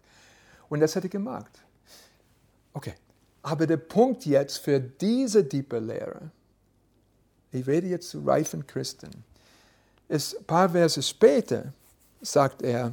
Und 0.68 0.78
das 0.78 0.94
hat 0.94 1.02
er 1.02 1.10
gemacht. 1.10 1.60
Okay, 2.72 2.94
aber 3.42 3.66
der 3.66 3.78
Punkt 3.78 4.26
jetzt 4.26 4.58
für 4.58 4.78
diese 4.78 5.48
tiefe 5.48 5.80
Lehre, 5.80 6.30
ich 7.50 7.66
rede 7.66 7.88
jetzt 7.88 8.10
zu 8.10 8.20
reifen 8.20 8.64
Christen, 8.64 9.10
ist 10.08 10.38
ein 10.38 10.44
paar 10.44 10.68
Verse 10.70 11.02
später, 11.02 11.72
sagt 12.22 12.62
er, 12.62 12.92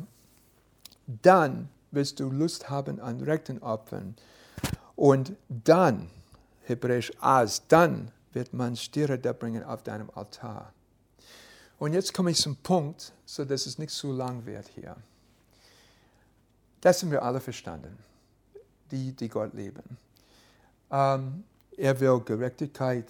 dann 1.21 1.69
wirst 1.91 2.19
du 2.19 2.29
Lust 2.29 2.69
haben 2.69 2.99
an 2.99 3.21
rechten 3.21 3.59
Opfern. 3.59 4.15
Und 4.95 5.33
dann, 5.47 6.09
hebräisch 6.63 7.11
as, 7.21 7.65
dann 7.67 8.11
wird 8.33 8.53
man 8.53 8.75
Stiere 8.75 9.17
da 9.17 9.33
bringen 9.33 9.63
auf 9.63 9.83
deinem 9.83 10.09
Altar. 10.13 10.73
Und 11.79 11.93
jetzt 11.93 12.13
komme 12.13 12.31
ich 12.31 12.37
zum 12.37 12.57
Punkt, 12.57 13.13
so 13.25 13.45
dass 13.45 13.65
es 13.65 13.77
nicht 13.77 13.91
zu 13.91 14.11
lang 14.11 14.45
wird 14.45 14.67
hier. 14.67 14.95
Das 16.81 17.01
haben 17.01 17.11
wir 17.11 17.23
alle 17.23 17.39
verstanden, 17.39 17.97
die, 18.91 19.13
die 19.13 19.29
Gott 19.29 19.53
lieben. 19.53 19.97
Ähm, 20.91 21.43
er 21.77 21.99
will 21.99 22.19
Gerechtigkeit, 22.19 23.07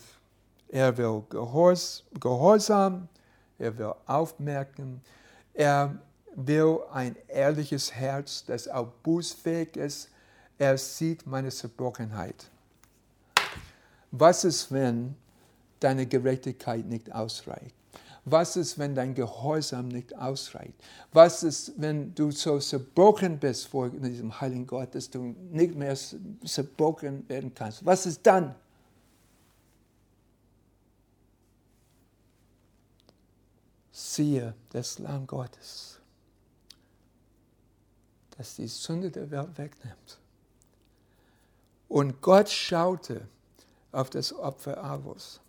er 0.69 0.95
will 0.95 1.23
Gehors, 1.29 2.03
Gehorsam, 2.19 3.07
er 3.57 3.77
will 3.77 3.93
aufmerken, 4.05 5.01
er 5.53 5.97
will 6.35 6.79
ein 6.91 7.15
ehrliches 7.27 7.93
Herz, 7.93 8.45
das 8.45 8.67
auch 8.67 8.87
bußfähig 9.03 9.75
ist. 9.77 10.09
Er 10.57 10.77
sieht 10.77 11.25
meine 11.25 11.49
Zerbrochenheit. 11.49 12.49
Was 14.11 14.43
ist, 14.43 14.71
wenn 14.71 15.15
deine 15.79 16.05
Gerechtigkeit 16.05 16.85
nicht 16.85 17.11
ausreicht? 17.13 17.75
Was 18.25 18.55
ist, 18.57 18.77
wenn 18.77 18.93
dein 18.93 19.15
Gehorsam 19.15 19.87
nicht 19.87 20.15
ausreicht? 20.15 20.73
Was 21.13 21.43
ist, 21.43 21.73
wenn 21.77 22.13
du 22.13 22.31
so 22.31 22.59
zerbrochen 22.59 23.39
bist 23.39 23.67
vor 23.67 23.89
diesem 23.89 24.39
heiligen 24.39 24.67
Gott, 24.67 24.93
dass 24.93 25.09
du 25.09 25.35
nicht 25.51 25.75
mehr 25.75 25.97
zerbrochen 26.45 27.27
werden 27.29 27.53
kannst? 27.55 27.85
Was 27.85 28.05
ist 28.05 28.25
dann? 28.25 28.55
Siehe 33.91 34.53
das 34.71 34.99
Lamm 34.99 35.25
Gottes, 35.25 35.98
das 38.39 38.55
die 38.55 38.67
Sünde 38.67 39.11
der 39.11 39.29
Welt 39.29 39.57
wegnimmt. 39.57 40.17
Und 41.89 42.21
Gott 42.21 42.49
schaute 42.49 43.27
auf 43.91 44.09
das 44.09 44.31
Opfer 44.31 44.81
Abos 44.81 45.41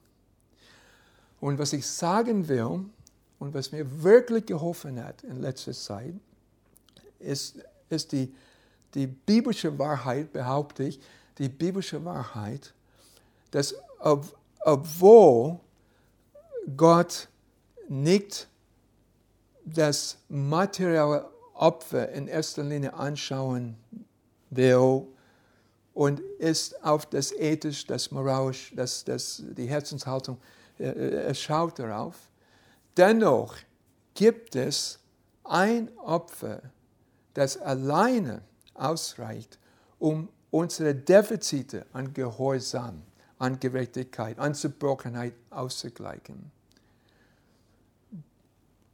und 1.40 1.56
was 1.58 1.72
ich 1.72 1.86
sagen 1.86 2.48
will 2.48 2.84
und 3.38 3.54
was 3.54 3.70
mir 3.70 4.02
wirklich 4.02 4.46
geholfen 4.46 5.02
hat 5.02 5.22
in 5.22 5.40
letzter 5.40 5.72
Zeit, 5.72 6.14
ist, 7.20 7.60
ist 7.88 8.10
die, 8.10 8.34
die 8.94 9.06
biblische 9.06 9.78
Wahrheit, 9.78 10.32
behaupte 10.32 10.82
ich, 10.82 11.00
die 11.38 11.48
biblische 11.48 12.04
Wahrheit, 12.04 12.74
dass 13.52 13.72
ob, 14.00 14.36
obwohl 14.62 15.60
Gott 16.76 17.28
nicht 17.88 18.48
das 19.64 20.18
materielle 20.28 21.30
Opfer 21.60 22.08
in 22.10 22.26
erster 22.26 22.62
Linie 22.62 22.94
anschauen 22.94 23.76
will 24.48 25.06
und 25.92 26.20
ist 26.38 26.82
auf 26.82 27.06
das 27.06 27.32
ethisch, 27.32 27.86
das 27.86 28.10
moralisch, 28.10 28.72
das, 28.74 29.04
das, 29.04 29.42
die 29.56 29.66
Herzenshaltung 29.66 30.38
er 30.80 31.34
schaut 31.34 31.78
darauf. 31.78 32.16
Dennoch 32.96 33.56
gibt 34.14 34.56
es 34.56 34.98
ein 35.44 35.90
Opfer, 35.98 36.62
das 37.34 37.58
alleine 37.58 38.42
ausreicht, 38.74 39.58
um 39.98 40.28
unsere 40.50 40.94
Defizite 40.94 41.86
an 41.92 42.12
Gehorsam, 42.14 43.02
an 43.38 43.60
Gerechtigkeit, 43.60 44.38
an 44.38 44.54
Zerbrochenheit 44.54 45.34
auszugleichen. 45.50 46.50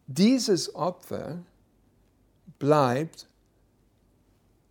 Dieses 0.09 0.75
Opfer 0.75 1.39
bleibt 2.59 3.29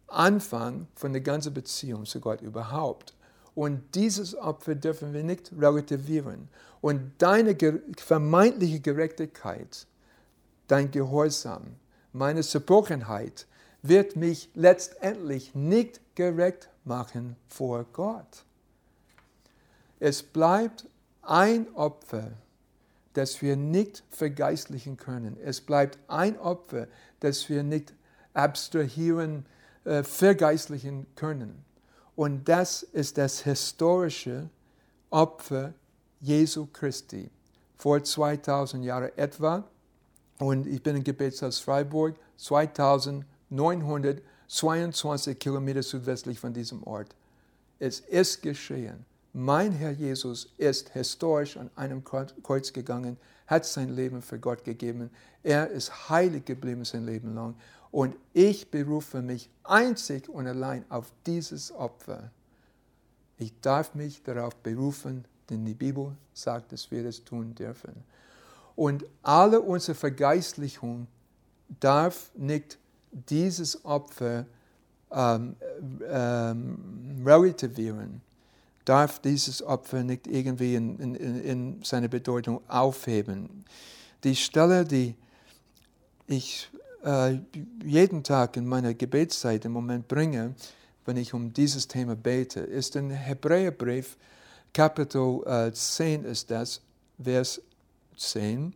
Anfang 0.08 0.88
von 0.96 1.14
der 1.14 1.22
ganzen 1.22 1.54
Beziehung 1.54 2.06
zu 2.06 2.20
Gott 2.20 2.42
überhaupt. 2.42 3.14
Und 3.54 3.96
dieses 3.96 4.36
Opfer 4.36 4.76
dürfen 4.76 5.14
wir 5.14 5.24
nicht 5.24 5.52
relativieren. 5.58 6.50
Und 6.82 7.14
deine 7.18 7.56
vermeintliche 7.98 8.80
Gerechtigkeit, 8.82 9.88
dein 10.68 10.92
Gehorsam, 10.92 11.76
meine 12.12 12.42
Zerbrochenheit 12.42 13.48
wird 13.82 14.16
mich 14.16 14.50
letztendlich 14.56 15.56
nicht 15.56 16.02
gerecht 16.16 16.70
machen 16.84 17.36
vor 17.48 17.86
Gott. 17.94 18.46
Es 20.00 20.22
bleibt 20.24 20.86
ein 21.22 21.68
Opfer, 21.76 22.32
das 23.14 23.42
wir 23.42 23.56
nicht 23.56 24.04
vergeistlichen 24.10 24.98
können. 24.98 25.38
Es 25.42 25.62
bleibt 25.62 25.98
ein 26.08 26.38
Opfer, 26.38 26.88
das 27.20 27.50
wir 27.50 27.64
nicht 27.64 27.94
abstrahieren, 28.34 29.46
äh, 29.86 30.04
vergeistlichen 30.04 31.08
können. 31.16 31.64
Und 32.16 32.48
das 32.48 32.84
ist 32.84 33.18
das 33.18 33.42
historische 33.42 34.50
Opfer 35.10 35.74
Jesu 36.22 36.68
Christi 36.68 37.30
vor 37.78 38.04
2000 38.04 38.84
Jahren 38.84 39.10
etwa. 39.18 39.64
Und 40.40 40.68
ich 40.68 40.82
bin 40.82 40.98
im 40.98 41.04
Gebetshaus 41.04 41.60
Freiburg, 41.60 42.16
2922 42.38 45.38
Kilometer 45.40 45.84
südwestlich 45.84 46.40
von 46.40 46.54
diesem 46.54 46.82
Ort. 46.84 47.14
Es 47.80 48.00
ist 48.00 48.42
geschehen. 48.42 49.06
Mein 49.34 49.74
Herr 49.74 49.92
Jesus 49.92 50.54
ist 50.58 50.90
historisch 50.90 51.58
an 51.58 51.70
einem 51.76 52.04
Kreuz 52.04 52.74
gegangen, 52.74 53.18
hat 53.48 53.66
sein 53.66 53.90
Leben 53.90 54.22
für 54.22 54.40
Gott 54.40 54.64
gegeben. 54.64 55.10
Er 55.44 55.70
ist 55.70 56.10
heilig 56.10 56.46
geblieben 56.46 56.86
sein 56.86 57.06
Leben 57.06 57.36
lang. 57.36 57.56
Und 57.92 58.16
ich 58.34 58.70
berufe 58.72 59.22
mich 59.22 59.50
einzig 59.64 60.28
und 60.28 60.48
allein 60.48 60.84
auf 60.90 61.12
dieses 61.26 61.72
Opfer. 61.72 62.32
Ich 63.38 63.54
darf 63.62 63.96
mich 63.96 64.24
darauf 64.24 64.56
berufen, 64.56 65.26
denn 65.50 65.66
die 65.66 65.74
Bibel 65.74 66.16
sagt, 66.34 66.72
dass 66.72 66.90
wir 66.92 67.04
das 67.04 67.24
tun 67.24 67.54
dürfen. 67.56 68.04
Und 68.76 69.06
alle 69.22 69.62
unsere 69.62 69.96
Vergeistlichung 69.96 71.08
darf 71.80 72.32
nicht 72.36 72.78
dieses 73.12 73.84
Opfer 73.86 74.46
ähm, 75.12 75.56
ähm, 76.08 77.22
relativieren, 77.26 78.22
darf 78.86 79.20
dieses 79.20 79.64
Opfer 79.64 80.04
nicht 80.04 80.28
irgendwie 80.28 80.76
in, 80.76 81.00
in, 81.00 81.16
in 81.16 81.84
seine 81.84 82.08
Bedeutung 82.08 82.62
aufheben. 82.70 83.66
Die 84.24 84.36
Stelle, 84.36 84.86
die 84.86 85.16
ich 86.28 86.70
äh, 87.04 87.40
jeden 87.84 88.24
Tag 88.24 88.58
in 88.58 88.66
meiner 88.66 88.94
Gebetszeit 88.94 89.66
im 89.66 89.72
Moment 89.72 90.08
bringe, 90.08 90.56
wenn 91.06 91.18
ich 91.18 91.34
um 91.34 91.54
dieses 91.54 91.88
Thema 91.88 92.16
bete, 92.16 92.62
ist 92.62 92.96
ein 92.96 93.10
Hebräerbrief, 93.12 94.18
Kapitel 94.74 95.42
äh, 95.46 95.72
10 95.72 96.26
ist 96.26 96.52
das, 96.52 96.82
Vers 97.22 97.62
10. 98.18 98.74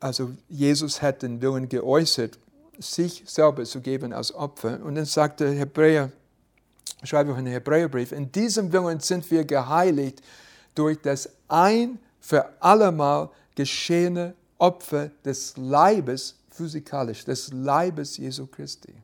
Also 0.00 0.32
Jesus 0.48 1.00
hat 1.00 1.22
den 1.22 1.40
Willen 1.40 1.68
geäußert, 1.68 2.38
sich 2.78 3.22
selber 3.26 3.64
zu 3.64 3.80
geben 3.80 4.12
als 4.12 4.34
Opfer. 4.34 4.82
Und 4.82 4.96
dann 4.96 5.04
sagt 5.04 5.40
der 5.40 5.52
Hebräer, 5.52 6.10
schreibe 7.02 7.32
ich 7.32 7.38
in 7.38 7.44
den 7.44 7.54
Hebräerbrief, 7.54 8.12
in 8.12 8.30
diesem 8.30 8.72
Willen 8.72 9.00
sind 9.00 9.28
wir 9.30 9.44
geheiligt 9.44 10.22
durch 10.74 11.00
das 11.00 11.28
ein 11.48 11.98
für 12.20 12.62
allemal 12.62 13.30
geschehene 13.54 14.34
Opfer 14.58 15.10
des 15.24 15.56
Leibes 15.56 16.36
physikalisch, 16.50 17.24
des 17.24 17.52
Leibes 17.52 18.16
Jesu 18.16 18.46
Christi. 18.46 18.94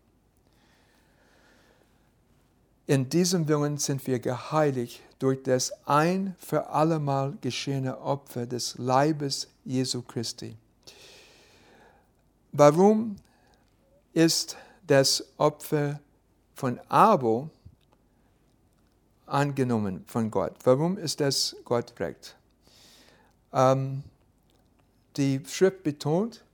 In 2.86 3.08
diesem 3.08 3.46
Willen 3.48 3.76
sind 3.76 4.06
wir 4.06 4.18
geheiligt 4.18 5.00
durch 5.18 5.42
das 5.42 5.72
ein 5.84 6.34
für 6.38 6.68
allemal 6.70 7.36
geschehene 7.40 8.00
Opfer 8.00 8.46
des 8.46 8.78
Leibes 8.78 9.48
Jesu 9.64 10.00
Christi. 10.02 10.56
Warum 12.52 13.16
ist 14.14 14.56
das 14.86 15.22
Opfer 15.36 16.00
von 16.54 16.80
Abel 16.88 17.50
angenommen 19.28 20.04
von 20.06 20.30
Gott? 20.30 20.54
Warum 20.64 20.96
ist 20.98 21.20
das 21.20 21.56
Gott 21.64 21.92
recht? 22.00 22.36
Ähm, 23.52 24.02
die 25.16 25.42
Schrift 25.46 25.82
betont, 25.82 26.44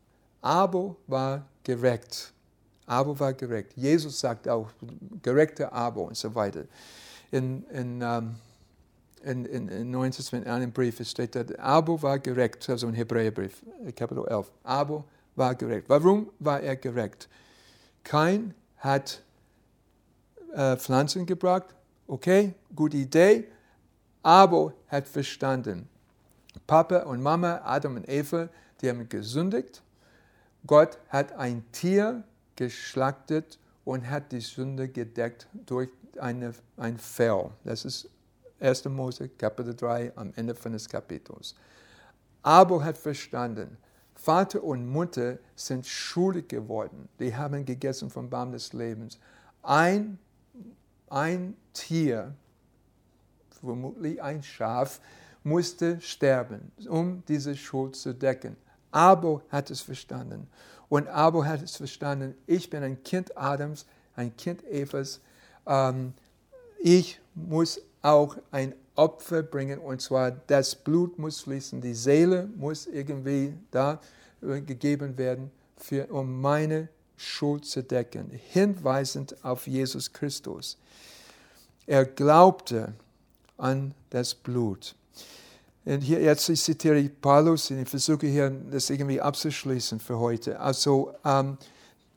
Abel 0.40 0.96
war 1.06 1.46
gerecht. 1.62 2.32
Abel 2.86 3.18
war 3.18 3.32
gerecht. 3.32 3.72
Jesus 3.76 4.20
sagt 4.20 4.48
auch, 4.48 4.68
gerechter 5.22 5.72
Abel 5.72 6.04
und 6.04 6.16
so 6.16 6.34
weiter. 6.34 6.64
In, 7.30 7.64
in, 7.70 8.00
ähm, 8.02 8.36
in, 9.22 9.44
in, 9.46 9.68
in 9.68 9.90
Neuen 9.90 10.12
Testament, 10.12 10.46
in 10.46 10.52
einem 10.52 10.72
Brief 10.72 11.06
steht 11.08 11.34
da, 11.34 11.44
Abel 11.58 12.00
war 12.02 12.18
gerecht, 12.18 12.68
also 12.68 12.86
ein 12.86 12.94
Hebräerbrief, 12.94 13.62
Kapitel 13.96 14.26
11. 14.26 14.50
Abel 14.62 15.04
war 15.34 15.54
gerecht. 15.54 15.88
Warum 15.88 16.30
war 16.38 16.60
er 16.60 16.76
gerecht? 16.76 17.28
Kein 18.02 18.54
hat 18.78 19.22
äh, 20.52 20.76
Pflanzen 20.76 21.26
gebracht, 21.26 21.74
okay, 22.06 22.54
gute 22.74 22.96
Idee. 22.96 23.44
Abel 24.22 24.72
hat 24.88 25.08
verstanden. 25.08 25.88
Papa 26.66 27.00
und 27.00 27.20
Mama, 27.20 27.60
Adam 27.64 27.96
und 27.96 28.08
Eva, 28.08 28.48
die 28.80 28.88
haben 28.88 29.08
gesündigt 29.08 29.82
Gott 30.66 30.98
hat 31.08 31.32
ein 31.32 31.62
Tier 31.72 32.24
geschlachtet 32.56 33.58
und 33.84 34.08
hat 34.08 34.32
die 34.32 34.40
Sünde 34.40 34.88
gedeckt 34.88 35.46
durch 35.66 35.90
eine, 36.18 36.54
ein 36.78 36.96
Fell. 36.96 37.50
Das 37.64 37.84
ist 37.84 38.08
1. 38.60 38.86
Mose 38.86 39.28
Kapitel 39.28 39.74
3 39.74 40.12
am 40.16 40.32
Ende 40.36 40.54
des 40.54 40.88
Kapitels. 40.88 41.54
Abel 42.42 42.82
hat 42.82 42.96
verstanden, 42.96 43.76
Vater 44.14 44.62
und 44.62 44.86
Mutter 44.86 45.38
sind 45.54 45.86
schuldig 45.86 46.48
geworden. 46.48 47.08
Die 47.18 47.36
haben 47.36 47.64
gegessen 47.66 48.08
vom 48.08 48.30
Baum 48.30 48.52
des 48.52 48.72
Lebens. 48.72 49.18
Ein, 49.62 50.18
ein 51.08 51.56
Tier, 51.72 52.34
vermutlich 53.60 54.22
ein 54.22 54.42
Schaf, 54.42 55.00
musste 55.42 56.00
sterben, 56.00 56.72
um 56.88 57.22
diese 57.28 57.56
Schuld 57.56 57.96
zu 57.96 58.14
decken. 58.14 58.56
Abel 58.90 59.40
hat 59.50 59.70
es 59.70 59.80
verstanden. 59.80 60.48
Und 60.88 61.08
Abel 61.08 61.46
hat 61.46 61.62
es 61.62 61.76
verstanden, 61.76 62.34
ich 62.46 62.70
bin 62.70 62.82
ein 62.82 63.02
Kind 63.02 63.36
Adams, 63.36 63.86
ein 64.16 64.36
Kind 64.36 64.64
Evas. 64.64 65.20
Ähm, 65.66 66.14
ich 66.78 67.20
muss 67.34 67.80
auch 68.02 68.36
ein 68.50 68.74
Opfer 68.94 69.42
bringen 69.42 69.80
und 69.80 70.00
zwar 70.00 70.30
das 70.30 70.74
Blut 70.74 71.18
muss 71.18 71.40
fließen, 71.40 71.80
die 71.80 71.94
Seele 71.94 72.48
muss 72.56 72.86
irgendwie 72.86 73.54
da 73.70 74.00
äh, 74.40 74.60
gegeben 74.60 75.18
werden, 75.18 75.50
für, 75.76 76.06
um 76.06 76.40
meine 76.40 76.88
Schuld 77.16 77.64
zu 77.64 77.82
decken, 77.82 78.30
hinweisend 78.30 79.42
auf 79.44 79.66
Jesus 79.66 80.12
Christus. 80.12 80.76
Er 81.86 82.04
glaubte 82.04 82.94
an 83.56 83.94
das 84.10 84.34
Blut. 84.34 84.94
Und 85.84 86.00
hier 86.00 86.20
jetzt 86.20 86.46
zitiere 86.46 86.98
ich 86.98 87.20
Paulus 87.20 87.70
und 87.70 87.82
ich 87.82 87.88
versuche 87.88 88.26
hier 88.26 88.50
das 88.50 88.88
irgendwie 88.88 89.20
abzuschließen 89.20 90.00
für 90.00 90.18
heute. 90.18 90.58
Also 90.58 91.12
ähm, 91.24 91.58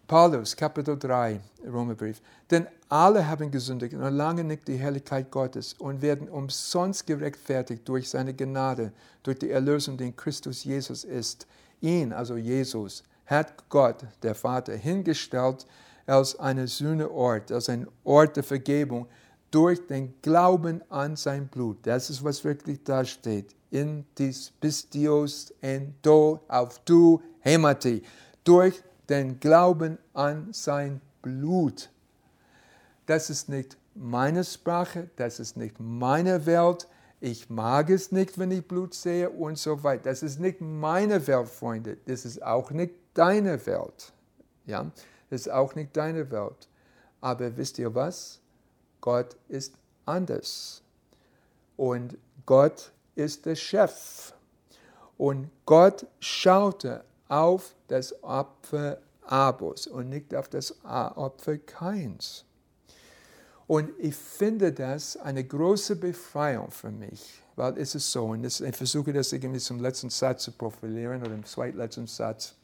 Paulus, 0.08 0.56
Kapitel 0.56 0.98
3, 0.98 1.42
Römerbrief. 1.66 2.22
Denn 2.50 2.66
alle 2.88 3.28
haben 3.28 3.52
gesündigt 3.52 3.94
und 3.94 4.02
erlangen 4.02 4.48
nicht 4.48 4.66
die 4.70 4.78
Herrlichkeit 4.78 5.30
Gottes 5.30 5.74
und 5.74 6.02
werden 6.02 6.30
umsonst 6.30 7.06
gerechtfertigt 7.06 7.82
durch 7.90 8.10
seine 8.10 8.34
Gnade, 8.34 8.94
durch 9.24 9.38
die 9.40 9.50
Erlösung, 9.50 9.98
die 9.98 10.06
in 10.06 10.16
Christus 10.16 10.64
Jesus 10.64 11.04
ist. 11.04 11.46
Ihn, 11.82 12.14
also 12.14 12.38
Jesus, 12.38 13.04
hat 13.28 13.70
Gott, 13.70 14.06
der 14.24 14.36
Vater, 14.36 14.74
hingestellt 14.74 15.66
als 16.06 16.40
einen 16.40 16.68
Sühneort, 16.68 17.52
als 17.52 17.70
ein 17.70 17.88
Ort 18.04 18.38
der 18.38 18.44
Vergebung 18.44 19.08
durch 19.52 19.86
den 19.88 20.13
Glauben 20.22 20.82
an 20.90 21.16
sein 21.16 21.48
Blut. 21.48 21.78
Das 21.84 22.10
ist, 22.10 22.24
was 22.24 22.44
wirklich 22.44 22.84
da 22.84 23.06
steht. 23.06 23.56
In 23.70 24.06
dis 24.18 24.52
pistios 24.62 25.54
en 25.62 25.94
do 26.02 26.40
auf 26.48 26.80
du 26.86 27.22
hemati. 27.40 28.02
Durch 28.44 28.82
den 29.10 29.40
Glauben 29.40 29.98
an 30.13 30.50
sein 30.52 31.02
Blut. 31.22 31.90
Das 33.06 33.30
ist 33.30 33.50
nicht 33.50 33.78
meine 33.94 34.44
Sprache, 34.44 35.10
das 35.16 35.40
ist 35.40 35.58
nicht 35.58 35.80
meine 35.80 36.46
Welt. 36.46 36.88
Ich 37.20 37.50
mag 37.50 37.90
es 37.90 38.12
nicht, 38.12 38.38
wenn 38.38 38.52
ich 38.52 38.68
Blut 38.68 38.94
sehe 38.94 39.30
und 39.30 39.58
so 39.58 39.84
weiter. 39.84 40.04
Das 40.04 40.24
ist 40.24 40.40
nicht 40.40 40.62
meine 40.62 41.26
Welt, 41.26 41.48
Freunde. 41.48 41.98
Das 42.06 42.26
ist 42.26 42.44
auch 42.44 42.70
nicht 42.72 43.07
deine 43.18 43.66
Welt. 43.66 44.14
Ja, 44.66 44.92
das 45.30 45.42
ist 45.42 45.52
auch 45.52 45.76
nicht 45.76 45.96
deine 45.96 46.30
Welt. 46.32 46.68
Aber 47.22 47.56
wisst 47.58 47.80
ihr 47.80 47.94
was? 47.96 48.40
Gott 49.02 49.36
ist 49.48 49.74
anders. 50.06 50.82
Und 51.76 52.18
Gott 52.46 52.92
ist 53.16 53.46
der 53.46 53.56
Chef. 53.56 54.34
Und 55.18 55.50
Gott 55.66 56.06
schaute 56.20 57.04
auf 57.28 57.76
das 57.88 58.24
Opfer 58.24 59.00
Abos 59.24 59.88
und 59.88 60.10
nicht 60.10 60.34
auf 60.34 60.48
das 60.48 60.76
Opfer 60.86 61.58
Keins. 61.58 62.46
Und 63.68 63.92
ich 64.00 64.16
finde 64.16 64.72
das 64.72 65.18
eine 65.18 65.44
große 65.44 65.98
Befreiung 65.98 66.72
für 66.72 66.90
mich, 66.90 67.44
weil 67.58 67.78
es 67.78 67.96
ist 67.96 68.10
so, 68.10 68.28
und 68.28 68.46
ich 68.46 68.76
versuche 68.76 69.12
das 69.12 69.34
irgendwie 69.34 69.60
zum 69.60 69.82
letzten 69.82 70.10
Satz 70.10 70.44
zu 70.44 70.54
profilieren 70.54 71.22
oder 71.22 71.34
im 71.34 71.44
zweitletzten 71.44 72.08
Satz. 72.08 72.56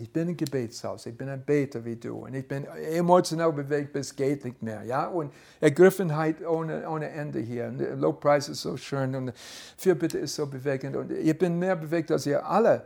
Ich 0.00 0.12
bin 0.12 0.28
im 0.28 0.36
Gebetshaus, 0.36 1.06
ich 1.06 1.16
bin 1.16 1.28
ein 1.28 1.44
Beter 1.44 1.84
wie 1.84 1.96
du 1.96 2.24
und 2.24 2.34
ich 2.34 2.46
bin 2.46 2.64
emotional 2.64 3.52
bewegt 3.52 3.92
bis 3.92 4.14
geht 4.14 4.44
nicht 4.44 4.62
mehr. 4.62 4.82
Ja? 4.84 5.06
Und 5.06 5.32
Ergriffenheit 5.60 6.46
ohne, 6.46 6.88
ohne 6.88 7.08
Ende 7.10 7.40
hier. 7.40 7.66
Und 7.66 8.00
Lobpreis 8.00 8.48
ist 8.48 8.62
so 8.62 8.76
schön 8.76 9.14
und 9.14 9.32
Fürbitte 9.76 10.18
ist 10.18 10.34
so 10.34 10.46
bewegend 10.46 10.96
und 10.96 11.10
ich 11.10 11.36
bin 11.38 11.58
mehr 11.58 11.76
bewegt 11.76 12.10
als 12.10 12.26
ihr 12.26 12.44
alle. 12.46 12.84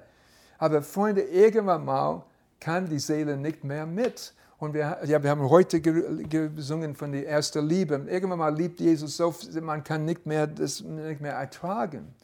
Aber 0.58 0.80
Freunde, 0.82 1.22
irgendwann 1.22 1.84
mal 1.84 2.24
kann 2.60 2.88
die 2.88 3.00
Seele 3.00 3.36
nicht 3.36 3.64
mehr 3.64 3.84
mit. 3.86 4.32
Und 4.58 4.74
wir, 4.74 4.98
ja, 5.04 5.20
wir 5.20 5.30
haben 5.30 5.50
heute 5.50 5.80
gesungen 5.80 6.94
von 6.94 7.10
der 7.10 7.26
ersten 7.26 7.66
Liebe. 7.66 8.06
Irgendwann 8.08 8.38
mal 8.38 8.54
liebt 8.54 8.78
Jesus 8.78 9.16
so, 9.16 9.34
man 9.60 9.82
kann 9.82 10.04
nicht 10.04 10.24
mehr, 10.24 10.46
das 10.46 10.80
nicht 10.80 11.20
mehr 11.20 11.32
ertragen. 11.32 12.14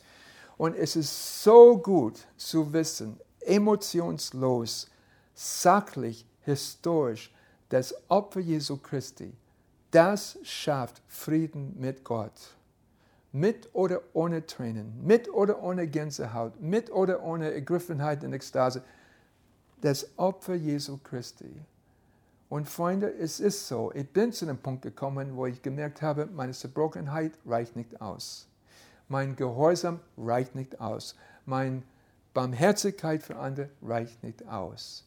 Und 0.56 0.76
es 0.76 0.94
ist 0.94 1.42
so 1.42 1.78
gut 1.78 2.20
zu 2.36 2.72
wissen, 2.72 3.18
emotionslos, 3.48 4.88
sachlich, 5.34 6.26
historisch, 6.42 7.32
das 7.68 7.94
Opfer 8.08 8.40
Jesu 8.40 8.76
Christi, 8.76 9.32
das 9.90 10.38
schafft 10.42 11.02
Frieden 11.08 11.74
mit 11.78 12.04
Gott. 12.04 12.54
Mit 13.32 13.68
oder 13.74 14.00
ohne 14.14 14.46
Tränen, 14.46 15.04
mit 15.04 15.28
oder 15.28 15.62
ohne 15.62 15.86
Gänsehaut, 15.86 16.60
mit 16.60 16.90
oder 16.90 17.22
ohne 17.22 17.52
Ergriffenheit 17.52 18.24
und 18.24 18.32
Ekstase 18.32 18.82
das 19.80 20.08
Opfer 20.16 20.54
Jesu 20.54 20.98
Christi. 20.98 21.54
Und 22.48 22.68
Freunde, 22.68 23.12
es 23.12 23.40
ist 23.40 23.68
so, 23.68 23.92
ich 23.94 24.08
bin 24.08 24.32
zu 24.32 24.46
dem 24.46 24.56
Punkt 24.56 24.82
gekommen, 24.82 25.36
wo 25.36 25.46
ich 25.46 25.60
gemerkt 25.60 26.00
habe, 26.00 26.26
meine 26.26 26.52
Zerbrochenheit 26.52 27.32
reicht 27.46 27.76
nicht 27.76 28.00
aus. 28.00 28.48
Mein 29.08 29.36
Gehorsam 29.36 30.00
reicht 30.16 30.54
nicht 30.54 30.80
aus. 30.80 31.14
Meine 31.44 31.82
Barmherzigkeit 32.34 33.22
für 33.22 33.36
andere 33.36 33.70
reicht 33.82 34.22
nicht 34.22 34.46
aus. 34.48 35.04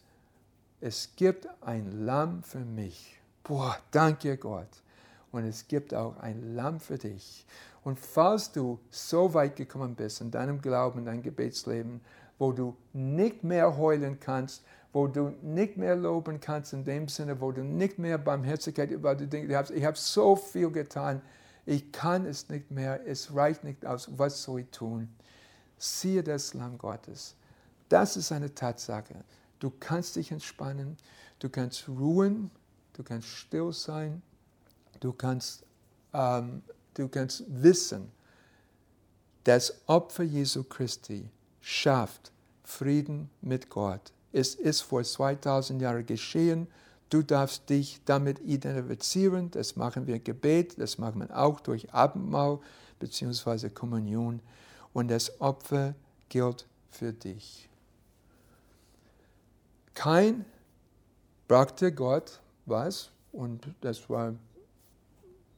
Es 0.80 1.10
gibt 1.16 1.48
ein 1.62 2.06
Lamm 2.06 2.44
für 2.44 2.60
mich. 2.60 3.20
Boah, 3.44 3.78
danke 3.92 4.38
Gott. 4.38 4.70
Und 5.32 5.46
es 5.46 5.68
gibt 5.68 5.94
auch 5.94 6.18
ein 6.20 6.56
Lamm 6.56 6.80
für 6.80 6.98
dich. 6.98 7.46
Und 7.84 8.00
falls 8.00 8.52
du 8.52 8.80
so 8.90 9.34
weit 9.34 9.56
gekommen 9.56 9.96
bist 9.96 10.22
in 10.22 10.32
deinem 10.32 10.62
Glauben, 10.62 11.00
in 11.00 11.06
deinem 11.06 11.24
Gebetsleben, 11.24 12.02
wo 12.38 12.52
du 12.52 12.76
nicht 12.94 13.44
mehr 13.44 13.78
heulen 13.78 14.20
kannst, 14.20 14.64
wo 14.94 15.08
du 15.08 15.34
nicht 15.42 15.78
mehr 15.78 15.96
loben 15.96 16.40
kannst 16.40 16.74
in 16.74 16.84
dem 16.84 17.08
Sinne, 17.08 17.40
wo 17.40 17.52
du 17.52 17.64
nicht 17.64 17.98
mehr 17.98 18.18
Barmherzigkeit 18.18 18.92
über 18.92 19.16
die 19.16 19.28
Dinge 19.28 19.56
hast. 19.56 19.72
Ich 19.72 19.86
habe 19.86 19.98
so 19.98 20.36
viel 20.36 20.70
getan, 20.72 21.22
ich 21.66 21.92
kann 21.92 22.26
es 22.26 22.50
nicht 22.50 22.72
mehr, 22.72 23.06
es 23.08 23.34
reicht 23.34 23.64
nicht 23.64 23.86
aus, 23.86 24.10
was 24.18 24.44
soll 24.44 24.62
ich 24.62 24.70
tun? 24.72 25.08
Siehe 25.82 26.22
das 26.22 26.54
Lamm 26.54 26.78
Gottes. 26.78 27.36
Das 27.90 28.16
ist 28.16 28.32
eine 28.32 28.54
Tatsache. 28.54 29.16
Du 29.60 29.72
kannst 29.80 30.16
dich 30.16 30.32
entspannen, 30.32 30.96
du 31.40 31.50
kannst 31.50 31.90
ruhen, 31.90 32.52
du 32.94 33.02
kannst 33.02 33.28
still 33.28 33.74
sein, 33.74 34.22
du 35.00 35.12
kannst, 35.12 35.64
ähm, 36.14 36.62
du 36.94 37.08
kannst 37.08 37.44
wissen, 37.48 38.12
das 39.44 39.74
Opfer 39.88 40.24
Jesu 40.24 40.64
Christi 40.64 41.28
schafft 41.62 42.32
Frieden 42.64 43.32
mit 43.42 43.70
Gott. 43.70 44.14
Es 44.32 44.54
ist 44.54 44.82
vor 44.82 45.04
2000 45.04 45.82
Jahren 45.82 46.06
geschehen. 46.06 46.68
Du 47.10 47.24
darfst 47.24 47.68
dich 47.72 48.02
damit 48.06 48.40
identifizieren. 48.40 49.50
Das 49.50 49.76
machen 49.76 50.06
wir 50.06 50.20
Gebet, 50.20 50.80
das 50.80 51.00
machen 51.00 51.22
wir 51.22 51.36
auch 51.36 51.60
durch 51.60 51.92
Abendmahl 51.92 52.60
bzw. 53.00 53.70
Kommunion. 53.70 54.42
Und 54.94 55.10
das 55.10 55.40
Opfer 55.40 55.96
gilt 56.30 56.68
für 56.90 57.14
dich. 57.14 57.70
Kein 59.94 60.46
brachte 61.48 61.92
Gott 61.94 62.40
was, 62.66 63.12
und 63.32 63.68
das 63.82 64.10
war, 64.10 64.34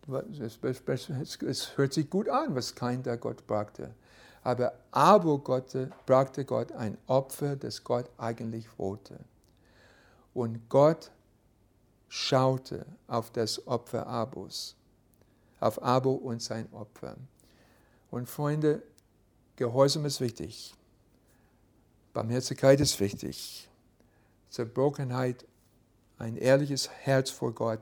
es 0.08 1.78
hört 1.78 1.93
sich 1.93 2.10
gut 2.10 2.30
an, 2.30 2.56
was 2.56 2.76
kein 2.76 3.02
der 3.04 3.17
Gott 3.17 3.46
brachte. 3.48 3.93
Aber 4.43 4.74
Abel 4.91 5.38
Gott, 5.39 5.76
brachte 6.06 6.43
Gott 6.46 6.72
ein 6.74 6.98
Opfer, 7.08 7.56
das 7.56 7.84
Gott 7.84 8.10
eigentlich 8.17 8.67
wollte. 8.78 9.19
Und 10.34 10.67
Gott 10.69 11.12
schaute 12.10 12.86
auf 13.08 13.32
das 13.32 13.65
Opfer 13.65 14.06
Abels, 14.06 14.76
auf 15.60 15.82
Abel 15.82 16.17
und 16.17 16.41
sein 16.41 16.67
Opfer. 16.74 17.15
Und 18.12 18.30
Freunde, 18.30 18.84
Gehorsam 19.63 20.04
ist 20.04 20.19
wichtig. 20.19 20.76
Barmherzigkeit 22.12 22.82
ist 22.82 22.99
wichtig. 22.99 23.69
Zerbrochenheit, 24.49 25.45
ein 26.17 26.36
ehrliches 26.36 26.89
Herz 26.89 27.30
vor 27.30 27.54
Gott 27.54 27.80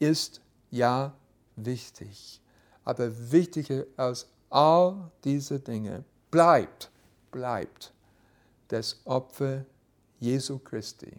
ist 0.00 0.40
ja 0.72 1.14
wichtig. 1.54 2.40
Aber 2.82 3.30
wichtiger 3.30 3.84
als 3.96 4.26
all 4.50 5.12
diese 5.22 5.60
Dinge 5.60 6.02
bleibt, 6.32 6.90
bleibt 7.30 7.92
das 8.66 9.00
Opfer 9.04 9.64
Jesu 10.18 10.58
Christi. 10.58 11.12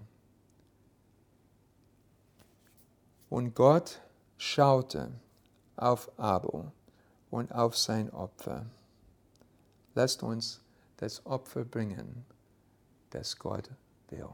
Und 3.29 3.55
Gott 3.55 4.01
schaute 4.37 5.13
auf 5.77 6.11
Abel 6.19 6.73
und 7.31 7.53
auf 7.53 7.77
sein 7.77 8.11
Opfer. 8.11 8.65
Lasst 9.97 10.21
uns 10.21 10.61
das 10.97 11.25
Opfer 11.25 11.65
bringen, 11.65 12.23
das 13.09 13.35
Gott 13.35 13.67
will. 14.09 14.29